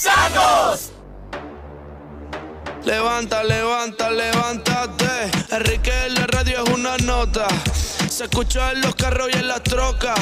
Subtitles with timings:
[0.00, 0.92] ¡Sacos!
[2.86, 5.30] Levanta, levanta, levántate.
[5.50, 7.46] Enrique en la radio es una nota.
[8.08, 10.18] Se escucha en los carros y en las trocas.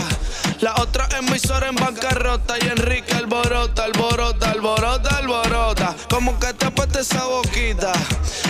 [0.59, 2.57] La otra emisora en bancarrota.
[2.61, 5.95] Y Enrique alborota, alborota, alborota, alborota.
[6.11, 7.93] Como que te puesta esa boquita.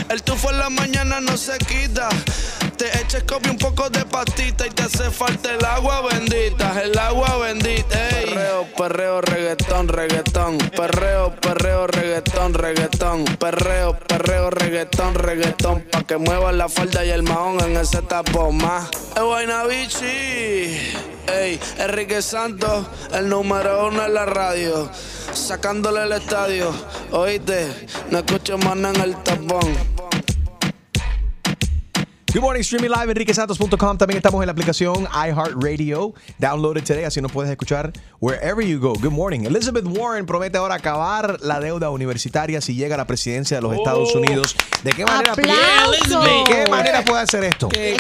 [0.09, 2.09] El tufo en la mañana no se quita.
[2.79, 6.97] Te eches copia un poco de pastita y te hace falta el agua bendita, el
[6.97, 8.09] agua bendita.
[8.11, 8.27] Ey.
[8.27, 10.59] Perreo, perreo, reggaetón, reggaetón.
[10.59, 13.25] Perreo, perreo, reggaetón, reggaetón.
[13.25, 15.81] Perreo, perreo, reggaetón, reggaetón.
[15.91, 18.89] Pa' que mueva la falda y el mahón en ese tapón más.
[19.17, 20.79] Es vaina bichi.
[21.27, 24.89] Ey, Enrique Santos, el número uno en la radio.
[25.33, 26.73] Sacándole el estadio.
[27.11, 30.08] Oíste, no escucho más nada en el tapón.
[32.31, 33.97] Good morning, streaming live, enriquesantos.com.
[33.97, 36.13] También estamos en la aplicación iHeartRadio.
[36.39, 38.93] Download it today, así nos puedes escuchar wherever you go.
[38.93, 39.47] Good morning.
[39.47, 43.73] Elizabeth Warren promete ahora acabar la deuda universitaria si llega a la presidencia de los
[43.75, 44.55] Estados Unidos.
[44.85, 45.35] ¿De qué manera.
[45.35, 47.71] ¿De qué manera puede hacer esto?
[47.71, 47.97] ¿Qué?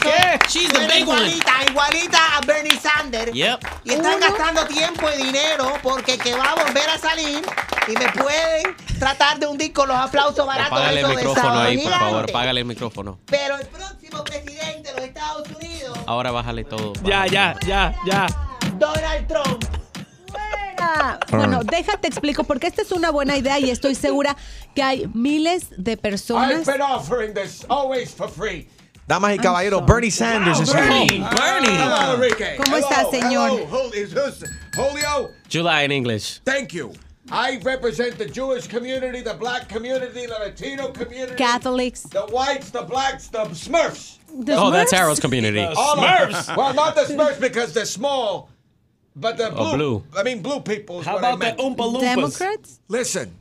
[0.46, 1.20] She's the big one.
[1.20, 3.32] igualita, igualita a Bernie Sanders.
[3.32, 3.60] Yep.
[3.84, 7.42] Y están gastando tiempo y dinero porque que va a volver a salir
[7.88, 11.92] y me pueden tratar de hundir con los aplausos baratos Págale el micrófono ahí, por
[11.92, 12.32] favor.
[12.32, 13.18] Págale el micrófono.
[13.26, 16.92] Pero el próximo presidente de los Estados Unidos, Ahora bájale todo.
[17.04, 18.26] Ya, ya, ya, ya.
[18.78, 19.64] Donald Trump.
[21.30, 24.36] Bueno, déjate explico, porque esta es una buena idea y estoy segura
[24.74, 26.66] que hay miles de personas.
[26.66, 28.68] I've been offering this always for free.
[29.06, 31.06] Damas y caballeros, Bernie Sanders is here.
[31.06, 32.56] Hello, Enrique.
[32.58, 33.50] ¿Cómo Hello, está, señor?
[33.50, 33.90] hello,
[34.74, 36.40] Julio, July in English.
[36.44, 36.92] thank you.
[37.30, 42.02] I represent the Jewish community, the black community, the Latino community, Catholics.
[42.02, 44.16] the whites, the blacks, the Smurfs.
[44.44, 45.60] The Oh, that's Harold's community.
[45.60, 46.56] All of them.
[46.56, 48.50] Well, not the Smurfs because they're small,
[49.16, 49.58] but the blue.
[49.60, 50.04] Oh, blue.
[50.16, 51.76] I mean, blue people is How what I about the meant.
[51.78, 52.00] Oompa Loompas?
[52.00, 52.80] Democrats?
[52.88, 53.34] Listen,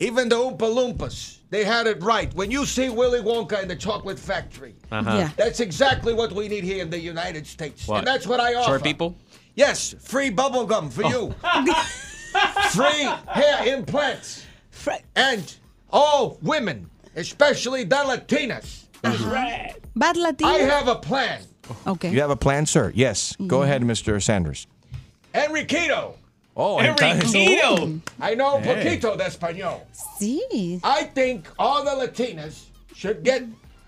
[0.00, 2.32] even the Oompa Loompas, they had it right.
[2.34, 5.16] When you see Willy Wonka in the chocolate factory, Uh-huh.
[5.18, 5.30] Yeah.
[5.36, 7.86] that's exactly what we need here in the United States.
[7.86, 7.98] What?
[7.98, 8.70] And that's what I offer.
[8.70, 9.16] Short people?
[9.54, 11.34] Yes, free bubble gum for you.
[12.70, 14.46] free hair implants.
[15.14, 15.54] And
[15.90, 18.84] all women, especially the Latinas.
[19.04, 19.72] Uh-huh.
[19.94, 20.50] Bad Latino.
[20.50, 21.42] I have a plan.
[21.86, 22.10] Okay.
[22.10, 22.92] You have a plan, sir?
[22.94, 23.36] Yes.
[23.36, 23.64] Go mm-hmm.
[23.64, 24.22] ahead, Mr.
[24.22, 24.66] Sanders.
[25.34, 26.14] Enriquito,
[26.54, 28.00] Oh, Enriquito.
[28.20, 29.80] I know poquito de español.
[30.18, 30.80] Sí.
[30.84, 32.64] I think all the Latinas
[32.94, 33.44] should get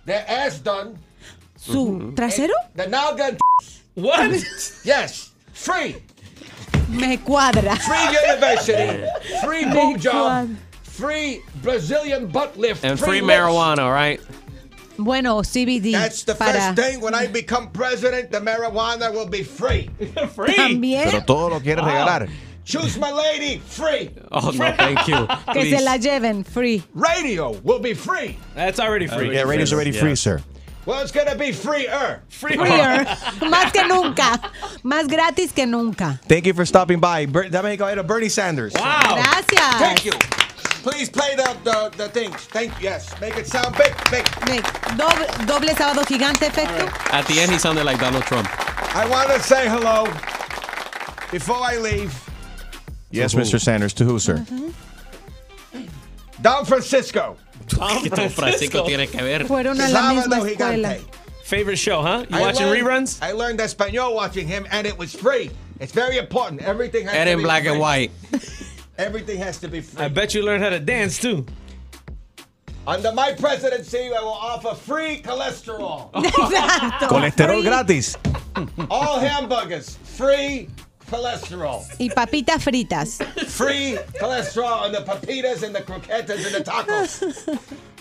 [0.06, 0.98] their ass done.
[1.56, 2.14] ¿Su mm-hmm.
[2.14, 2.54] trasero?
[2.74, 3.40] The nalga and
[3.94, 4.44] What?
[4.84, 5.96] Yes, free.
[6.88, 7.76] Me cuadra.
[7.78, 9.04] Free university.
[9.44, 10.54] Free boob job.
[10.82, 12.84] Free Brazilian butt lift.
[12.84, 13.32] And free lips.
[13.32, 14.20] marijuana, right?
[14.96, 15.90] Bueno, CBD.
[15.92, 17.00] That's the para first thing.
[17.00, 19.90] When I become president, the marijuana will be free.
[20.34, 20.54] Free.
[20.54, 22.28] También Pero todo lo quiere regalar.
[22.64, 24.10] Choose my lady, free.
[24.32, 25.26] Oh, no, thank you.
[25.52, 25.76] que Please.
[25.78, 26.82] se la lleven free.
[26.94, 28.38] Radio will be free.
[28.54, 29.34] That's already free.
[29.34, 30.00] Yeah, radio's already Yeah.
[30.00, 30.42] free, sir.
[30.86, 32.20] Well, it's gonna be freer.
[32.28, 32.56] Free.
[32.56, 33.04] Freer.
[33.48, 34.38] Más que nunca.
[34.84, 36.20] Más gratis que nunca.
[36.28, 37.26] Thank you for stopping by.
[37.26, 38.74] Ber- Dame y caballero, Bernie Sanders.
[38.74, 39.14] Wow.
[39.16, 39.78] Gracias.
[39.78, 40.12] Thank you.
[40.82, 42.36] Please play the, the, the things.
[42.48, 42.84] Thank you.
[42.90, 43.18] Yes.
[43.18, 44.28] Make it sound big, big.
[44.46, 44.60] Ve,
[44.98, 46.86] Doble, doble sábado gigante efecto.
[47.14, 48.46] At the end, he sounded like Donald Trump.
[48.94, 50.04] I want to say hello
[51.32, 52.12] before I leave.
[53.10, 53.58] Yes, Mr.
[53.58, 53.94] Sanders.
[53.94, 54.44] To who, sir?
[56.42, 57.36] Don Francisco.
[58.02, 59.46] ¿Qué Don Francisco tiene que ver?
[59.46, 60.94] Fueron a la misma escuela.
[60.94, 61.04] Gigante.
[61.44, 62.24] Favorite show, huh?
[62.30, 63.18] You I watching learned- reruns?
[63.22, 65.50] I learned Espanol watching him, and it was free.
[65.80, 66.62] It's very important.
[66.62, 67.72] Everything has And to in be black free.
[67.72, 68.10] and white.
[68.98, 70.04] Everything has to be free.
[70.04, 71.44] I bet you learned how to dance too.
[72.86, 76.12] Under my presidency, I will offer free cholesterol.
[76.14, 77.08] Exacto.
[77.08, 77.62] Colesterol Free.
[77.62, 78.16] gratis.
[78.90, 80.68] All hamburgers, free
[81.10, 81.82] cholesterol.
[81.98, 83.18] Y papitas fritas.
[83.48, 87.20] Free cholesterol on the papitas and the croquetas and the tacos.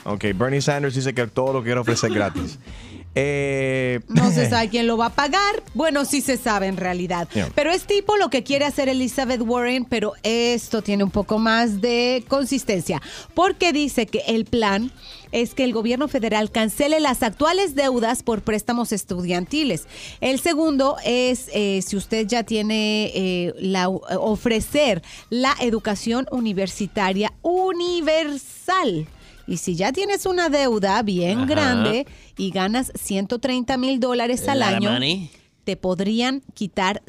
[0.06, 2.58] Ok, Bernie Sanders dice que todo lo quiere ofrecer gratis.
[3.16, 5.62] Eh, No se sabe quién lo va a pagar.
[5.76, 7.28] Bueno, sí se sabe en realidad.
[7.34, 7.50] Yeah.
[7.54, 11.80] Pero es tipo lo que quiere hacer Elizabeth Warren, pero esto tiene un poco más
[11.80, 13.04] de consistencia.
[13.36, 14.92] Porque dice que el plan
[15.34, 19.88] es que el gobierno federal cancele las actuales deudas por préstamos estudiantiles.
[20.22, 29.08] El segundo es eh, si usted ya tiene eh, la, ofrecer la educación universitaria universal.
[29.48, 31.48] Y si ya tienes una deuda bien Ajá.
[31.48, 32.08] grande
[32.38, 35.32] y ganas 130 mil dólares al año, money.
[35.64, 37.02] te podrían quitar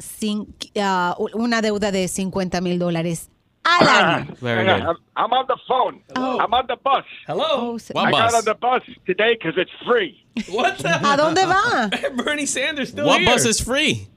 [0.81, 3.29] ah, una deuda de 50 mil dólares
[3.65, 3.81] al
[4.25, 4.37] año.
[4.37, 4.81] Very good.
[4.81, 6.01] I'm, I'm on the phone.
[6.15, 6.39] Oh.
[6.39, 7.03] I'm on the bus.
[7.27, 7.45] Hello.
[7.49, 8.35] Oh, se- What I got bus?
[8.35, 10.23] on the bus today because it's free.
[10.49, 10.89] What the?
[11.03, 11.89] ¿A dónde va?
[12.23, 13.29] Bernie Sanders still What here.
[13.31, 14.07] bus is free?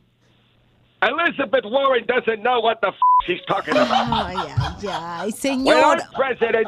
[1.03, 4.09] Elizabeth Warren doesn't know what the f- she's talking oh, about.
[4.11, 6.01] Ay, ay, ay, When señor.
[6.01, 6.67] I'm president,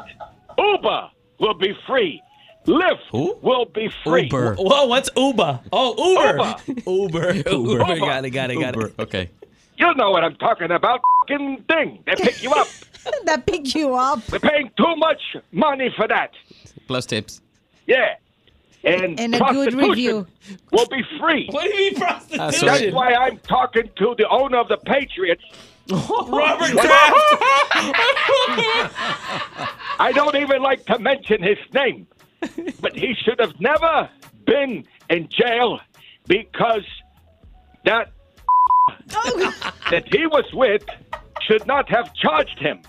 [0.56, 1.10] Uber
[1.40, 2.22] will be free.
[2.66, 3.36] Lyft Who?
[3.42, 4.24] will be free.
[4.24, 4.54] Uber.
[4.56, 5.60] Whoa, what's Uber?
[5.72, 6.54] Oh, Uber.
[6.86, 7.32] Uber.
[7.50, 7.78] Uber.
[7.78, 7.98] Uber.
[7.98, 8.86] Got it, got it, got Uber.
[8.88, 8.94] it.
[9.00, 9.30] Okay.
[9.78, 11.00] You know what I'm talking about.
[11.30, 12.02] Fucking thing.
[12.06, 12.66] They pick you up.
[13.24, 14.20] That pick you up.
[14.30, 15.22] We're paying too much
[15.52, 16.32] money for that.
[16.86, 17.40] Plus tips.
[17.86, 18.16] Yeah.
[18.84, 20.26] And, And a good prostitution review.
[20.70, 21.48] will be free.
[21.50, 22.94] What do you mean Ah, so That's prostitution?
[22.94, 25.42] why I'm talking to the owner of the Patriots.
[25.90, 27.16] Robert Kraft.
[29.98, 32.06] I don't even like to mention his name,
[32.82, 34.10] but he should have never
[34.44, 35.80] been in jail
[36.26, 36.84] because
[37.86, 38.12] that
[39.90, 40.84] that he was with
[41.50, 42.80] should not have charged him.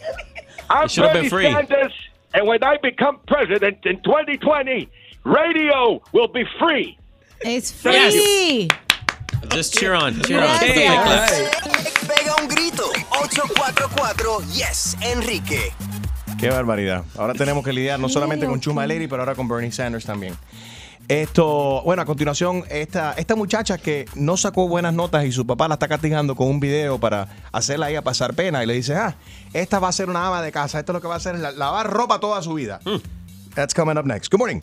[0.70, 1.52] I'm should have been Bernie free.
[1.52, 1.92] Sanders,
[2.32, 4.88] and when I become president in 2020,
[5.24, 6.96] radio will be free.
[7.44, 8.68] Es free.
[9.50, 10.20] Just cheer on.
[10.22, 10.46] Cheer on.
[10.46, 11.30] Gracias.
[11.30, 12.08] Fake.
[12.08, 12.84] Pega un grito.
[13.10, 15.72] 844 Yes, Enrique.
[16.38, 17.04] Qué barbaridad.
[17.18, 20.34] Ahora tenemos que lidiar no solamente con Chuma Lady, pero ahora con Bernie Sanders también.
[21.14, 25.66] Esto, bueno, a continuación, esta, esta muchacha que no sacó buenas notas y su papá
[25.66, 28.94] la está castigando con un video para hacerla a ella pasar pena y le dice,
[28.94, 29.16] ah,
[29.52, 31.34] esta va a ser una ama de casa, esto es lo que va a hacer
[31.34, 32.78] es la- lavar ropa toda su vida.
[33.56, 34.30] That's coming up next.
[34.30, 34.60] Good morning.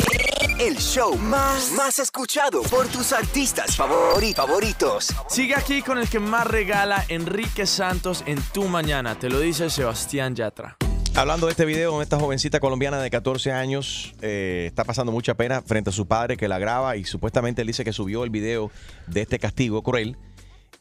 [0.57, 5.13] El show más, más escuchado por tus artistas favori- favoritos.
[5.27, 9.19] Sigue aquí con el que más regala Enrique Santos en tu mañana.
[9.19, 10.77] Te lo dice Sebastián Yatra.
[11.17, 15.63] Hablando de este video, esta jovencita colombiana de 14 años eh, está pasando mucha pena
[15.63, 18.69] frente a su padre que la graba y supuestamente él dice que subió el video
[19.07, 20.15] de este castigo cruel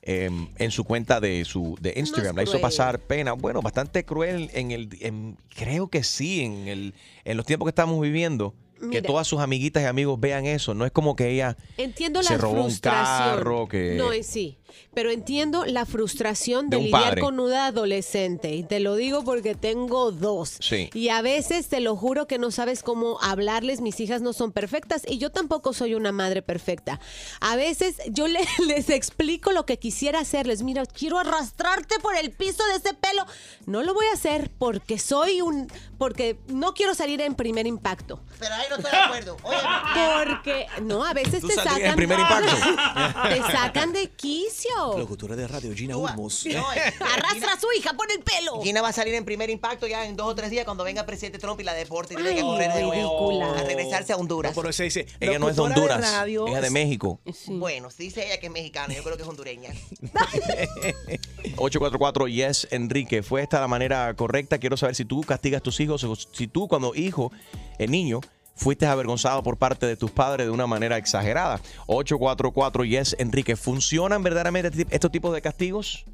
[0.02, 2.36] eh, en su cuenta de su de Instagram.
[2.36, 3.32] la hizo pasar pena.
[3.32, 6.94] Bueno, bastante cruel en el, en- creo que sí, en el,
[7.24, 8.54] en los tiempos que estamos viviendo.
[8.78, 9.02] Que Mira.
[9.02, 10.74] todas sus amiguitas y amigos vean eso.
[10.74, 14.58] No es como que ella Entiendo se la robó un carro, que No, eh, sí.
[14.92, 17.20] Pero entiendo la frustración de, lidiar padre.
[17.22, 18.54] con una adolescente.
[18.54, 20.58] Y te lo digo porque tengo dos.
[20.60, 20.90] Sí.
[20.92, 23.80] Y a veces te lo juro que no sabes cómo hablarles.
[23.80, 27.00] Mis hijas no son perfectas y yo tampoco soy una madre perfecta.
[27.40, 30.62] A veces yo le- les explico lo que quisiera hacerles.
[30.62, 33.24] Mira, quiero arrastrarte por el piso de ese pelo.
[33.64, 35.68] No lo voy a hacer porque soy un.
[35.96, 38.20] porque no quiero salir en primer impacto.
[38.38, 39.36] Pero ahí no estoy de acuerdo.
[39.42, 41.90] Porque, no, a veces Tú te saldrías sacan.
[41.90, 42.56] en primer impacto.
[43.28, 44.98] Te sacan de quicio.
[44.98, 46.46] Locutora de radio, Gina Ulmos.
[46.46, 48.60] no, eh, Arrastra a su hija por el pelo.
[48.62, 51.00] Gina va a salir en primer impacto ya en dos o tres días cuando venga
[51.00, 53.60] el presidente Trump y la deporte y tiene que Ay, correr de nuevo ridícula.
[53.60, 54.52] a regresarse a Honduras.
[54.54, 56.46] Por eso dice, ella no es de locutora Honduras, radio.
[56.48, 57.20] ella es de México.
[57.46, 59.70] Bueno, sí dice ella que es mexicana, yo creo que es hondureña.
[61.56, 63.22] 844 Yes Enrique.
[63.22, 64.58] ¿Fue esta la manera correcta?
[64.58, 67.32] Quiero saber si tú castigas a tus hijos o si tú cuando hijo,
[67.78, 68.20] el niño,
[68.56, 71.60] fuiste avergonzado por parte de tus padres de una manera exagerada.
[71.86, 73.54] 844 Yes Enrique.
[73.54, 76.04] ¿Funcionan verdaderamente este estos tipos de castigos?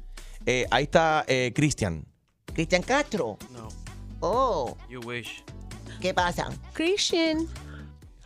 [0.45, 2.05] Eh, ahí está eh, Cristian.
[2.53, 3.37] Cristian Castro.
[3.51, 3.69] No.
[4.19, 5.43] Oh, You wish.
[6.01, 6.49] ¿qué pasa?
[6.73, 7.47] Christian.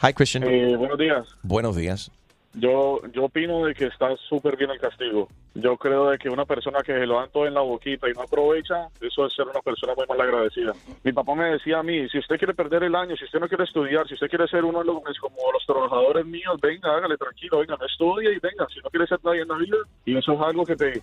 [0.02, 0.44] Hi Christian.
[0.44, 1.28] Eh, buenos días.
[1.44, 2.12] Buenos días.
[2.60, 5.28] Yo, yo opino de que está súper bien el castigo.
[5.54, 8.14] Yo creo de que una persona que se lo dan todo en la boquita y
[8.14, 10.74] no aprovecha, eso es ser una persona muy mal agradecida.
[11.04, 13.48] Mi papá me decía a mí, si usted quiere perder el año, si usted no
[13.48, 17.18] quiere estudiar, si usted quiere ser uno de los como los trabajadores míos, venga, hágale
[17.18, 20.18] tranquilo, venga, no estudie y venga, si no quiere ser nadie en la vida, y
[20.18, 21.02] eso es algo que te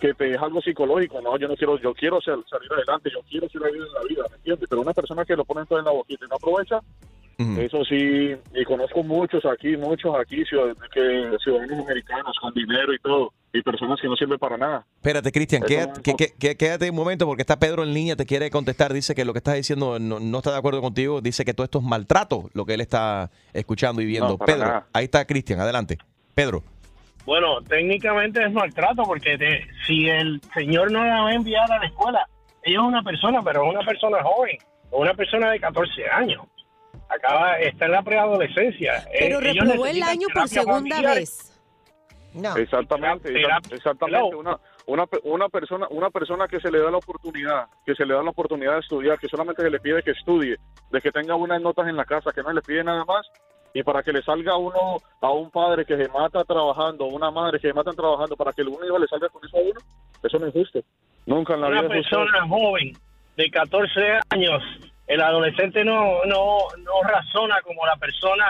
[0.00, 3.20] que te es algo psicológico, no, yo no quiero, yo quiero ser- salir adelante, yo
[3.28, 4.68] quiero ser alguien en la vida, ¿me entiendes?
[4.68, 6.80] Pero una persona que lo pone todo en la boquita y no aprovecha,
[7.58, 12.98] eso sí, y conozco muchos aquí, muchos aquí, ciudad- que, ciudadanos americanos con dinero y
[12.98, 14.84] todo, y personas que no sirven para nada.
[14.96, 18.14] Espérate, Cristian, quédate, no- que- que- que- quédate un momento porque está Pedro en línea,
[18.14, 18.92] te quiere contestar.
[18.92, 21.22] Dice que lo que estás diciendo no, no está de acuerdo contigo.
[21.22, 24.28] Dice que todo esto es maltrato, lo que él está escuchando y viendo.
[24.28, 24.86] No, Pedro, nada.
[24.92, 25.96] ahí está Cristian, adelante.
[26.34, 26.62] Pedro.
[27.30, 31.78] Bueno, técnicamente es maltrato porque te- si el señor no la va a enviar a
[31.78, 32.26] la escuela,
[32.64, 34.58] ella es una persona, pero es una persona joven,
[34.90, 36.42] o una persona de 14 años.
[37.08, 39.04] Acaba, está en la preadolescencia.
[39.16, 41.14] Pero Eh, ellos reprobó el año por segunda familiar.
[41.18, 41.56] vez.
[42.34, 42.56] No.
[42.56, 43.32] Exactamente,
[43.76, 44.34] exactamente.
[44.34, 48.04] Una, una, pe- una persona, una persona que se le da la oportunidad, que se
[48.06, 50.56] le da la oportunidad de estudiar, que solamente se le pide que estudie,
[50.90, 53.24] de que tenga buenas notas en la casa, que no le pide nada más,
[53.74, 57.58] y para que le salga uno a un padre que se mata trabajando, una madre
[57.60, 59.80] que se matan trabajando, para que el único le salga con eso a uno,
[60.22, 60.80] eso no es justo.
[61.26, 62.16] Nunca en la Una vida es justo.
[62.18, 62.96] persona joven
[63.36, 64.00] de 14
[64.30, 64.62] años,
[65.06, 68.44] el adolescente no, no, no razona como la persona,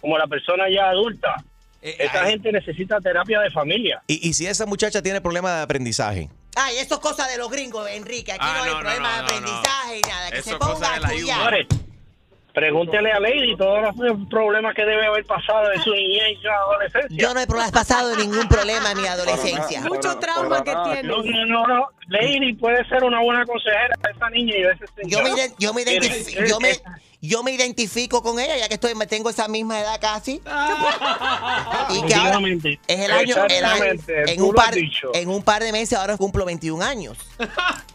[0.00, 1.34] como la persona ya adulta.
[1.82, 4.02] Esta gente necesita terapia de familia.
[4.06, 7.50] Y, y si esa muchacha tiene problemas de aprendizaje, Ay, eso es cosa de los
[7.50, 8.30] gringos, Enrique.
[8.32, 10.30] Aquí Ah, no hay no, problema no, de aprendizaje y nada.
[10.30, 11.66] Que Eso se ponga a de la estudiar.
[12.54, 16.48] Pregúntele a Lady todos los problemas que debe haber pasado de su niñez y su
[16.48, 17.10] adolescencia.
[17.10, 19.80] Yo no he pasado ningún problema en mi adolescencia.
[19.80, 21.02] Mucho trauma que tiene.
[21.02, 21.88] No, no, no, no.
[22.06, 25.10] Lady puede ser una buena consejera a esa niña y a ese señor.
[25.10, 25.84] Yo me, yo, me
[26.46, 26.70] yo, me,
[27.26, 30.40] yo me identifico con ella, ya que estoy, me tengo esa misma edad casi.
[31.90, 32.38] y que ahora
[32.86, 36.44] es el año, el año- en, un par, en un par de meses ahora cumplo
[36.44, 37.18] 21 años.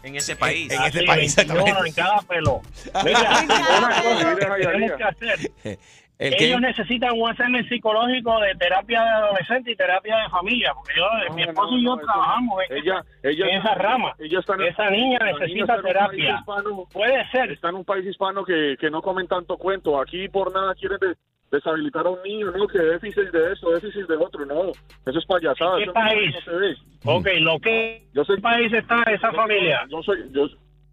[0.02, 0.72] En ese país.
[0.72, 1.88] En este Así, país, 21 exactamente.
[1.88, 2.62] en cada pelo.
[3.04, 3.44] Mira,
[3.78, 5.78] una cosa que tenemos que hacer.
[6.20, 6.46] ¿El qué?
[6.48, 11.34] Ellos necesitan un examen psicológico de terapia de adolescente y terapia de familia, porque yo,
[11.34, 14.14] mi esposo y yo trabajamos en, Ella, ella en esa rama.
[14.18, 16.36] Ella está en- esa niña necesita terapia.
[16.38, 17.50] hispano- Puede ser.
[17.52, 19.98] Está en un país hispano que, que no comen tanto cuento.
[20.00, 21.14] Aquí por nada quieren de-
[21.50, 22.68] deshabilitar a un niño, ¿no?
[22.68, 24.70] Que déficit de esto, déficit de otro, no.
[25.06, 25.78] Eso es payasada.
[25.78, 26.34] ¿En qué eso país?
[26.34, 26.76] No se ve.
[27.06, 29.86] Ok, lo que Yo soy, ¿qué país está esa familia?
[29.90, 30.46] Yo soy, yo,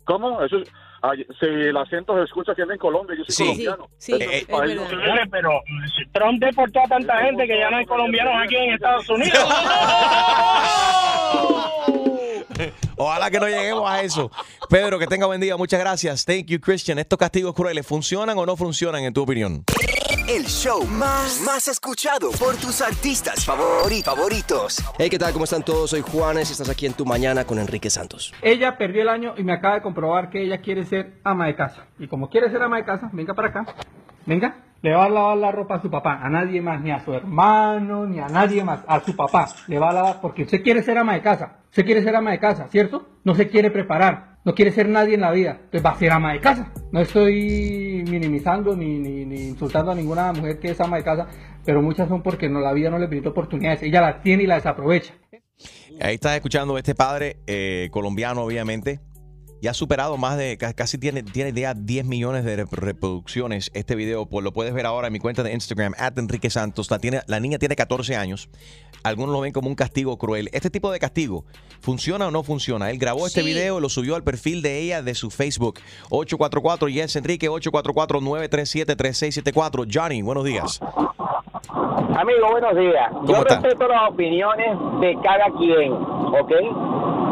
[0.06, 0.42] ¿cómo?
[0.42, 0.72] Eso es,
[1.40, 3.44] se, el acento se escucha que es en Colombia, yo soy Sí.
[3.66, 3.90] colombiano.
[3.98, 5.50] Sí, sí, es país Señores, pero
[5.96, 9.40] si Trump deportó a tanta gente que ya no hay colombianos aquí en Estados Unidos.
[12.98, 14.32] Ojalá que no lleguemos a eso.
[14.70, 15.56] Pedro, que tenga buen día.
[15.58, 16.26] Muchas gracias.
[16.26, 16.98] Thank you, Christian.
[16.98, 19.64] ¿Estos castigos crueles funcionan o no funcionan en tu opinión?
[20.28, 24.84] El show más, más escuchado por tus artistas favori- favoritos.
[25.00, 25.32] Hey, ¿qué tal?
[25.32, 25.92] ¿Cómo están todos?
[25.92, 28.34] Soy Juanes y estás aquí en Tu Mañana con Enrique Santos.
[28.42, 31.56] Ella perdió el año y me acaba de comprobar que ella quiere ser ama de
[31.56, 31.86] casa.
[31.98, 33.66] Y como quiere ser ama de casa, venga para acá.
[34.26, 36.20] Venga, le va a lavar la ropa a su papá.
[36.22, 38.84] A nadie más, ni a su hermano, ni a nadie más.
[38.88, 39.48] A su papá.
[39.68, 41.60] Le va a lavar porque usted quiere ser ama de casa.
[41.70, 43.08] Usted quiere ser ama de casa, ¿cierto?
[43.24, 44.38] No se quiere preparar.
[44.46, 45.52] No quiere ser nadie en la vida.
[45.52, 46.72] Entonces va a ser ama de casa.
[46.92, 51.28] No estoy minimizando ni, ni, insultando a ninguna mujer que es ama de casa.
[51.66, 53.84] Pero muchas son porque no, la vida no le brinda oportunidades.
[53.84, 55.14] Ella las tiene y las desaprovecha.
[56.00, 59.00] Ahí estás escuchando este padre eh, colombiano, obviamente.
[59.60, 63.72] Ya ha superado más de, ca- casi tiene, tiene ya 10 millones de rep- reproducciones
[63.74, 64.26] este video.
[64.28, 66.92] Pues lo puedes ver ahora en mi cuenta de Instagram, at Enrique Santos.
[66.92, 68.50] La, tiene, la niña tiene 14 años.
[69.04, 70.50] Algunos lo ven como un castigo cruel.
[70.54, 71.46] Este tipo de castigo,
[71.82, 72.92] ¿funciona o no funciona?
[72.92, 75.80] Él grabó este video, lo subió al perfil de ella de su Facebook.
[76.10, 79.88] 844 Yes Enrique, 844-937-3674.
[79.92, 80.80] Johnny, buenos días.
[82.16, 83.10] Amigo, buenos días.
[83.28, 84.68] Yo respeto las opiniones
[85.02, 86.52] de cada quien, ¿ok?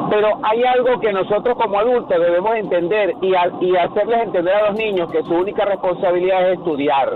[0.09, 4.69] Pero hay algo que nosotros como adultos debemos entender y, a- y hacerles entender a
[4.69, 7.09] los niños que su única responsabilidad es estudiar.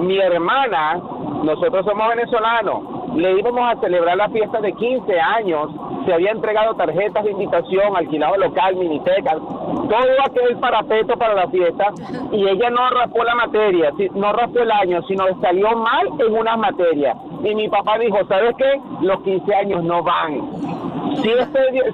[0.00, 1.00] Mi hermana,
[1.42, 2.80] nosotros somos venezolanos,
[3.14, 5.70] le íbamos a celebrar la fiesta de 15 años,
[6.04, 11.92] se había entregado tarjetas de invitación, alquilado local, miniteca, todo aquel parapeto para la fiesta
[12.32, 16.58] y ella no raspó la materia, no raspó el año, sino salió mal en unas
[16.58, 17.16] materias.
[17.42, 18.80] Y mi papá dijo, ¿sabes qué?
[19.00, 20.40] Los 15 años no van.
[21.22, 21.30] Sí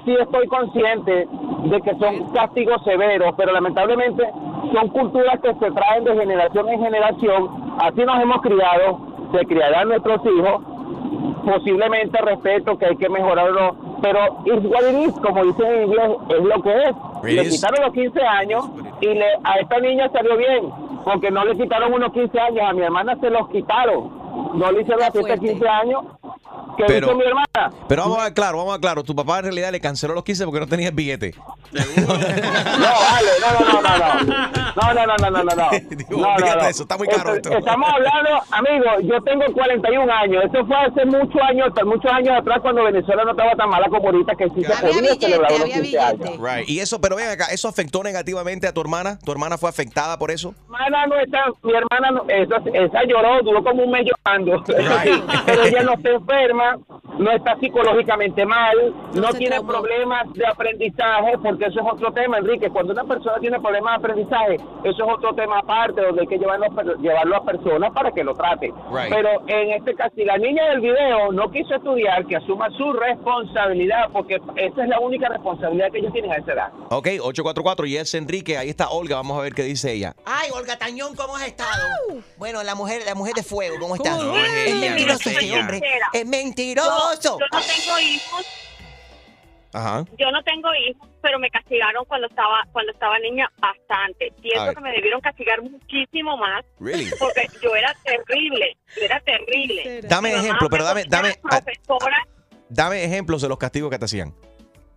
[0.05, 1.27] sí estoy consciente
[1.63, 4.23] de que son castigos severos, pero lamentablemente
[4.73, 7.49] son culturas que se traen de generación en generación.
[7.79, 8.99] Así nos hemos criado,
[9.31, 10.63] se criarán nuestros hijos.
[11.45, 16.11] Posiblemente respeto que hay que mejorarlo, pero it's what it is, como dicen en inglés,
[16.29, 16.95] es lo que es.
[17.23, 18.69] Le quitaron los 15 años
[19.01, 20.69] y le, a esta niña salió bien,
[21.03, 24.20] porque no le quitaron unos 15 años, a mi hermana se los quitaron.
[24.53, 26.03] No le hicieron la fiesta de 15 años.
[26.77, 27.71] ¿Qué Pero- hizo mi hermana?
[27.87, 29.03] Pero vamos a ver claro, vamos a ver claro.
[29.03, 31.33] Tu papá en realidad le canceló los 15 porque no tenía el billete.
[31.71, 34.51] No, vale, no, no, no, no, no.
[34.75, 35.69] No, no, no, no, no, no, no.
[35.89, 36.61] Digo, No, no, no.
[36.67, 37.59] eso, está muy caro Esto- esto.
[37.59, 40.43] Estamos hablando, amigo, yo tengo 41 años.
[40.45, 44.05] Eso fue hace muchos años, muchos años atrás, cuando Venezuela no estaba tan mala como
[44.09, 46.29] ahorita, que sí se Había podía billete, celebrar los había 15 años.
[46.39, 46.69] Right.
[46.69, 49.19] Y eso, pero ven acá, ¿eso afectó negativamente a tu hermana?
[49.19, 50.53] ¿Tu hermana fue afectada por eso?
[50.69, 54.63] Mi hermana no está, mi hermana, no, esa, esa lloró, duró como un mes llorando.
[55.45, 56.77] Pero ella no está enferma,
[57.19, 59.71] no está psicológicamente mal, no, tiene traumó.
[59.71, 62.69] problemas de aprendizaje, porque eso es otro tema, Enrique.
[62.69, 66.37] Cuando una persona tiene problemas de aprendizaje, eso es otro tema aparte, donde hay que
[66.37, 66.67] llevarlo,
[67.01, 68.73] llevarlo a personas para que lo trate.
[68.91, 69.09] Right.
[69.09, 72.93] Pero en este caso, si la niña del video no quiso estudiar, que asuma su
[72.93, 76.71] responsabilidad, porque esa es la única responsabilidad que ellos tienen a esa edad.
[76.89, 80.13] Ok, 844 Yes Enrique, ahí está Olga, vamos a ver qué dice ella.
[80.25, 81.87] Ay, Olga Tañón, ¿cómo has estado?
[82.37, 84.17] Bueno, la mujer, la mujer de fuego, ¿cómo estás?
[84.17, 85.81] No, es es mentiroso no es este hombre.
[86.13, 87.00] Es mentiroso.
[87.23, 88.45] Yo no tengo hijos,
[89.73, 90.05] Ajá.
[90.17, 94.33] yo no tengo hijos, pero me castigaron cuando estaba cuando estaba niña bastante.
[94.41, 94.75] Ver.
[94.75, 97.09] que me debieron castigar muchísimo más Really?
[97.19, 100.01] porque yo era terrible, yo era terrible.
[100.03, 102.27] Dame ejemplo, pero dame, dame, ah, profesora,
[102.69, 104.31] dame ejemplos de los castigos que te hacían.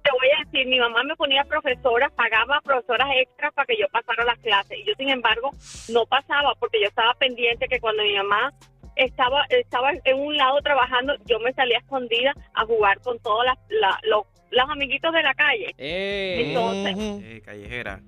[0.02, 3.86] te voy a decir, mi mamá me ponía profesoras, pagaba profesoras extras para que yo
[3.88, 5.50] pasara las clases y yo sin embargo
[5.88, 8.52] no pasaba porque yo estaba pendiente que cuando mi mamá
[8.96, 13.58] estaba estaba en un lado trabajando, yo me salía escondida a jugar con todos las
[13.68, 15.74] la- los, los amiguitos de la calle.
[15.78, 18.00] Eh, Entonces, eh, callejera.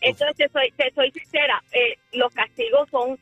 [0.00, 3.18] Entonces, te soy, te soy sincera, eh, los castigos son...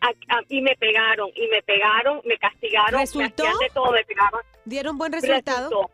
[0.00, 3.44] a- a- y me pegaron, y me pegaron, me castigaron, ¿Resultó?
[3.44, 4.40] me hacían de todo, me pegaban.
[4.64, 5.70] ¿Dieron buen resultado?
[5.70, 5.90] Resultó.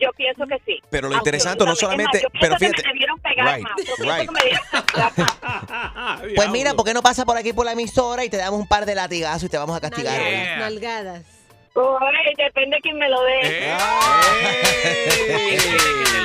[0.00, 0.80] Yo pienso que sí.
[0.90, 3.62] Pero lo interesante no solamente- más, yo pero pienso que fíjate- me debieron pegar Right,
[3.64, 3.72] más.
[3.76, 4.26] Yo pienso right.
[4.28, 8.30] que me debieron Pues mira, ¿por qué no pasa por aquí por la emisora y
[8.30, 10.16] te damos un par de latigazos y te vamos a castigar?
[10.20, 11.24] Nalgadas, nalgadas.
[11.76, 13.72] Ay, depende de quién me lo dé.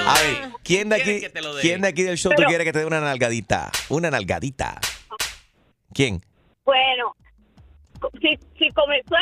[0.05, 1.21] A ver, ¿quién de aquí?
[1.61, 3.71] ¿quién de aquí del show tú Pero- quiere que te dé una nalgadita?
[3.89, 4.79] Una nalgadita.
[5.93, 6.21] ¿Quién?
[6.65, 7.15] Bueno,
[8.21, 9.15] si, si comenzó,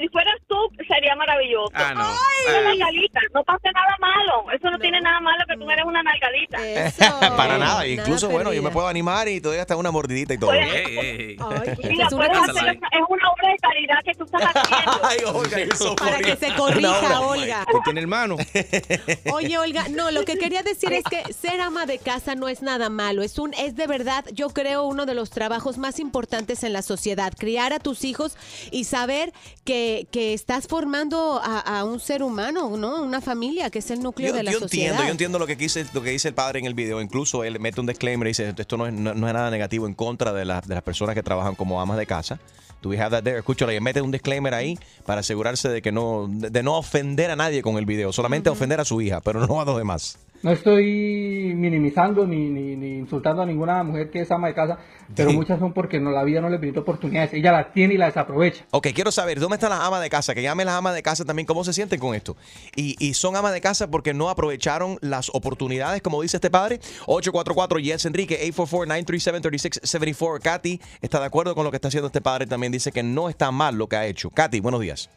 [0.00, 0.56] si fueras tú,
[0.88, 1.70] sería maravilloso.
[1.74, 2.00] Ah, no.
[2.02, 2.62] Una Ah.
[2.64, 4.50] nalgadita, no pasa nada malo.
[4.52, 6.58] Eso no, tiene nada malo que tú eres una nalgadita.
[7.36, 7.86] Para nada.
[7.86, 10.50] Incluso, bueno, yo me puedo animar y todavía hasta una mordidita y todo.
[10.52, 15.00] Mira, es una hacer- es una obra de caridad que tú estás haciendo.
[15.04, 17.20] Ay, Olga, you're so Para que se Una corrija.
[17.20, 17.66] Olga.
[17.70, 18.36] ¿Tú tienes hermano?
[19.32, 22.62] Oye, Olga, no, lo que quería decir es que ser ama de casa no es
[22.62, 23.22] nada malo.
[23.22, 26.82] Es un, es de verdad, yo creo, uno de los trabajos más importantes en la
[26.82, 27.32] sociedad.
[27.38, 28.36] Criar a tus hijos
[28.70, 29.32] y saber
[29.64, 33.02] que, que estás formando a, a un ser humano, ¿no?
[33.02, 34.86] Una familia, que es el núcleo Yo, de la yo sociedad.
[34.86, 37.00] entiendo, yo entiendo lo que, quise, lo que dice el padre en el video.
[37.00, 39.86] Incluso él mete un disclaimer y dice, esto no es, no, no es nada negativo
[39.86, 42.38] en contra de, la- de las personas que trabajan como amas de casa.
[42.82, 43.38] Do we have that there?
[43.38, 47.30] Escúchalo, y mete un disclaimer ahí para asegurarse de que no, de, de no ofender
[47.30, 50.18] a nadie con el video, solamente ofender a su hija, pero no a los demás.
[50.42, 54.76] No estoy minimizando ni, ni, ni insultando a ninguna mujer que es ama de casa,
[55.14, 55.36] pero Sí.
[55.36, 57.32] muchas son porque no, la vida no le brinda oportunidades.
[57.32, 58.64] Ella las tiene y las desaprovecha.
[58.72, 60.34] Ok, quiero saber, ¿dónde están las amas de casa?
[60.34, 62.36] Que llamen las amas de casa también, ¿cómo se sienten con esto?
[62.74, 66.80] Y, y son amas de casa porque no aprovecharon las oportunidades, como dice este padre.
[67.06, 70.40] 844 Yes Enrique, 844-937-3674.
[70.42, 73.28] Katy está de acuerdo con lo que está haciendo este padre, también dice que no
[73.28, 74.30] está mal lo que ha hecho.
[74.30, 75.08] Katy, buenos días.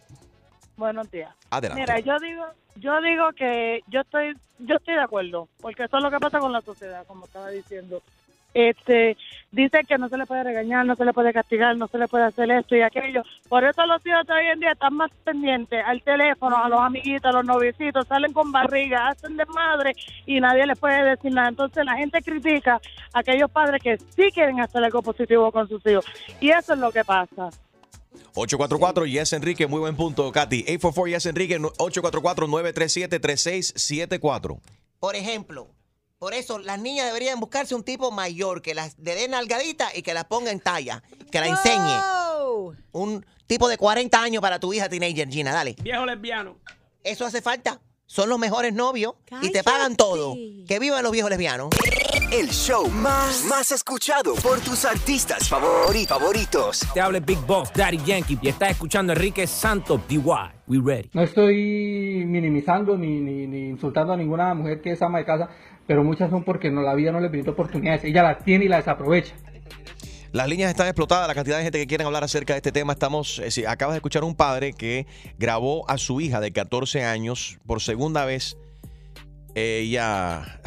[0.77, 1.33] Buenos días.
[1.49, 1.81] Adelante.
[1.81, 2.43] Mira, yo digo,
[2.75, 6.39] yo digo que yo estoy, yo estoy de acuerdo, porque eso es lo que pasa
[6.39, 8.01] con la sociedad, como estaba diciendo.
[8.55, 9.17] Este,
[9.51, 12.07] dice que no se le puede regañar, no se le puede castigar, no se le
[12.07, 13.21] puede hacer esto y aquello.
[13.49, 16.79] Por eso los hijos de hoy en día están más pendientes al teléfono, a los
[16.79, 19.91] amiguitos, a los noviecitos, salen con barriga, hacen desmadre
[20.25, 21.49] y nadie les puede decir nada.
[21.49, 22.79] Entonces la gente critica
[23.11, 26.05] a aquellos padres que sí quieren hacer algo positivo con sus hijos.
[26.39, 27.49] Y eso es lo que pasa.
[28.33, 30.61] 844 Yes Enrique, muy buen punto, Katy.
[30.61, 34.59] 844 Yes Enrique, 844-937-3674.
[34.99, 35.67] Por ejemplo,
[36.19, 40.01] por eso las niñas deberían buscarse un tipo mayor que las le dé nalgadita y
[40.01, 42.75] que las ponga en talla, que la enseñe.
[42.91, 45.75] Un tipo de 40 años para tu hija teenager, Gina, dale.
[45.81, 46.57] Viejo lesbiano.
[47.03, 47.81] Eso hace falta.
[48.07, 50.35] Son los mejores novios y te pagan todo.
[50.67, 51.69] Que vivan los viejos lesbianos.
[52.37, 56.81] El show más, más escuchado por tus artistas favori- favoritos.
[56.93, 60.19] Te habla Big Boss, Daddy Yankee, y estás escuchando a Enrique Santos, DY.
[60.67, 61.09] We ready.
[61.13, 65.49] No estoy minimizando ni, ni, ni insultando a ninguna mujer que es ama de casa,
[65.87, 68.03] pero muchas son porque no, la vida no le brinda oportunidades.
[68.03, 69.35] Ella las tiene y las desaprovecha.
[70.33, 72.91] Las líneas están explotadas, la cantidad de gente que quieren hablar acerca de este tema.
[72.93, 77.57] Estamos, eh, acabas de escuchar un padre que grabó a su hija de 14 años
[77.65, 78.57] por segunda vez.
[79.53, 80.59] Ella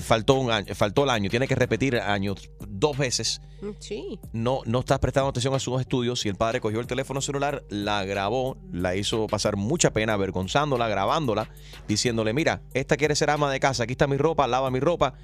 [0.00, 3.40] faltó un año, faltó el año, tiene que repetir años dos veces.
[3.78, 4.18] Sí.
[4.32, 7.64] No, no está prestando atención a sus estudios y el padre cogió el teléfono celular,
[7.68, 11.48] la grabó, la hizo pasar mucha pena, avergonzándola, grabándola,
[11.88, 15.14] diciéndole, mira, esta quiere ser ama de casa, aquí está mi ropa, lava mi ropa.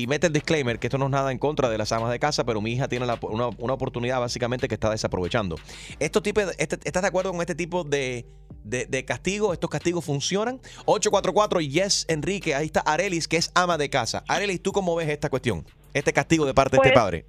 [0.00, 2.18] Y mete el disclaimer que esto no es nada en contra de las amas de
[2.18, 5.56] casa, pero mi hija tiene la- una, una oportunidad básicamente que está desaprovechando.
[5.98, 8.24] Estos tipos, este- ¿Estás de acuerdo con este tipo de,
[8.64, 9.52] de, de castigo?
[9.52, 10.60] ¿Estos castigos funcionan?
[10.86, 14.24] 844 Yes Enrique, ahí está Arelis, que es ama de casa.
[14.28, 15.64] Arelis, ¿tú cómo ves esta cuestión?
[15.92, 17.24] Este castigo de parte de este Pues, padre.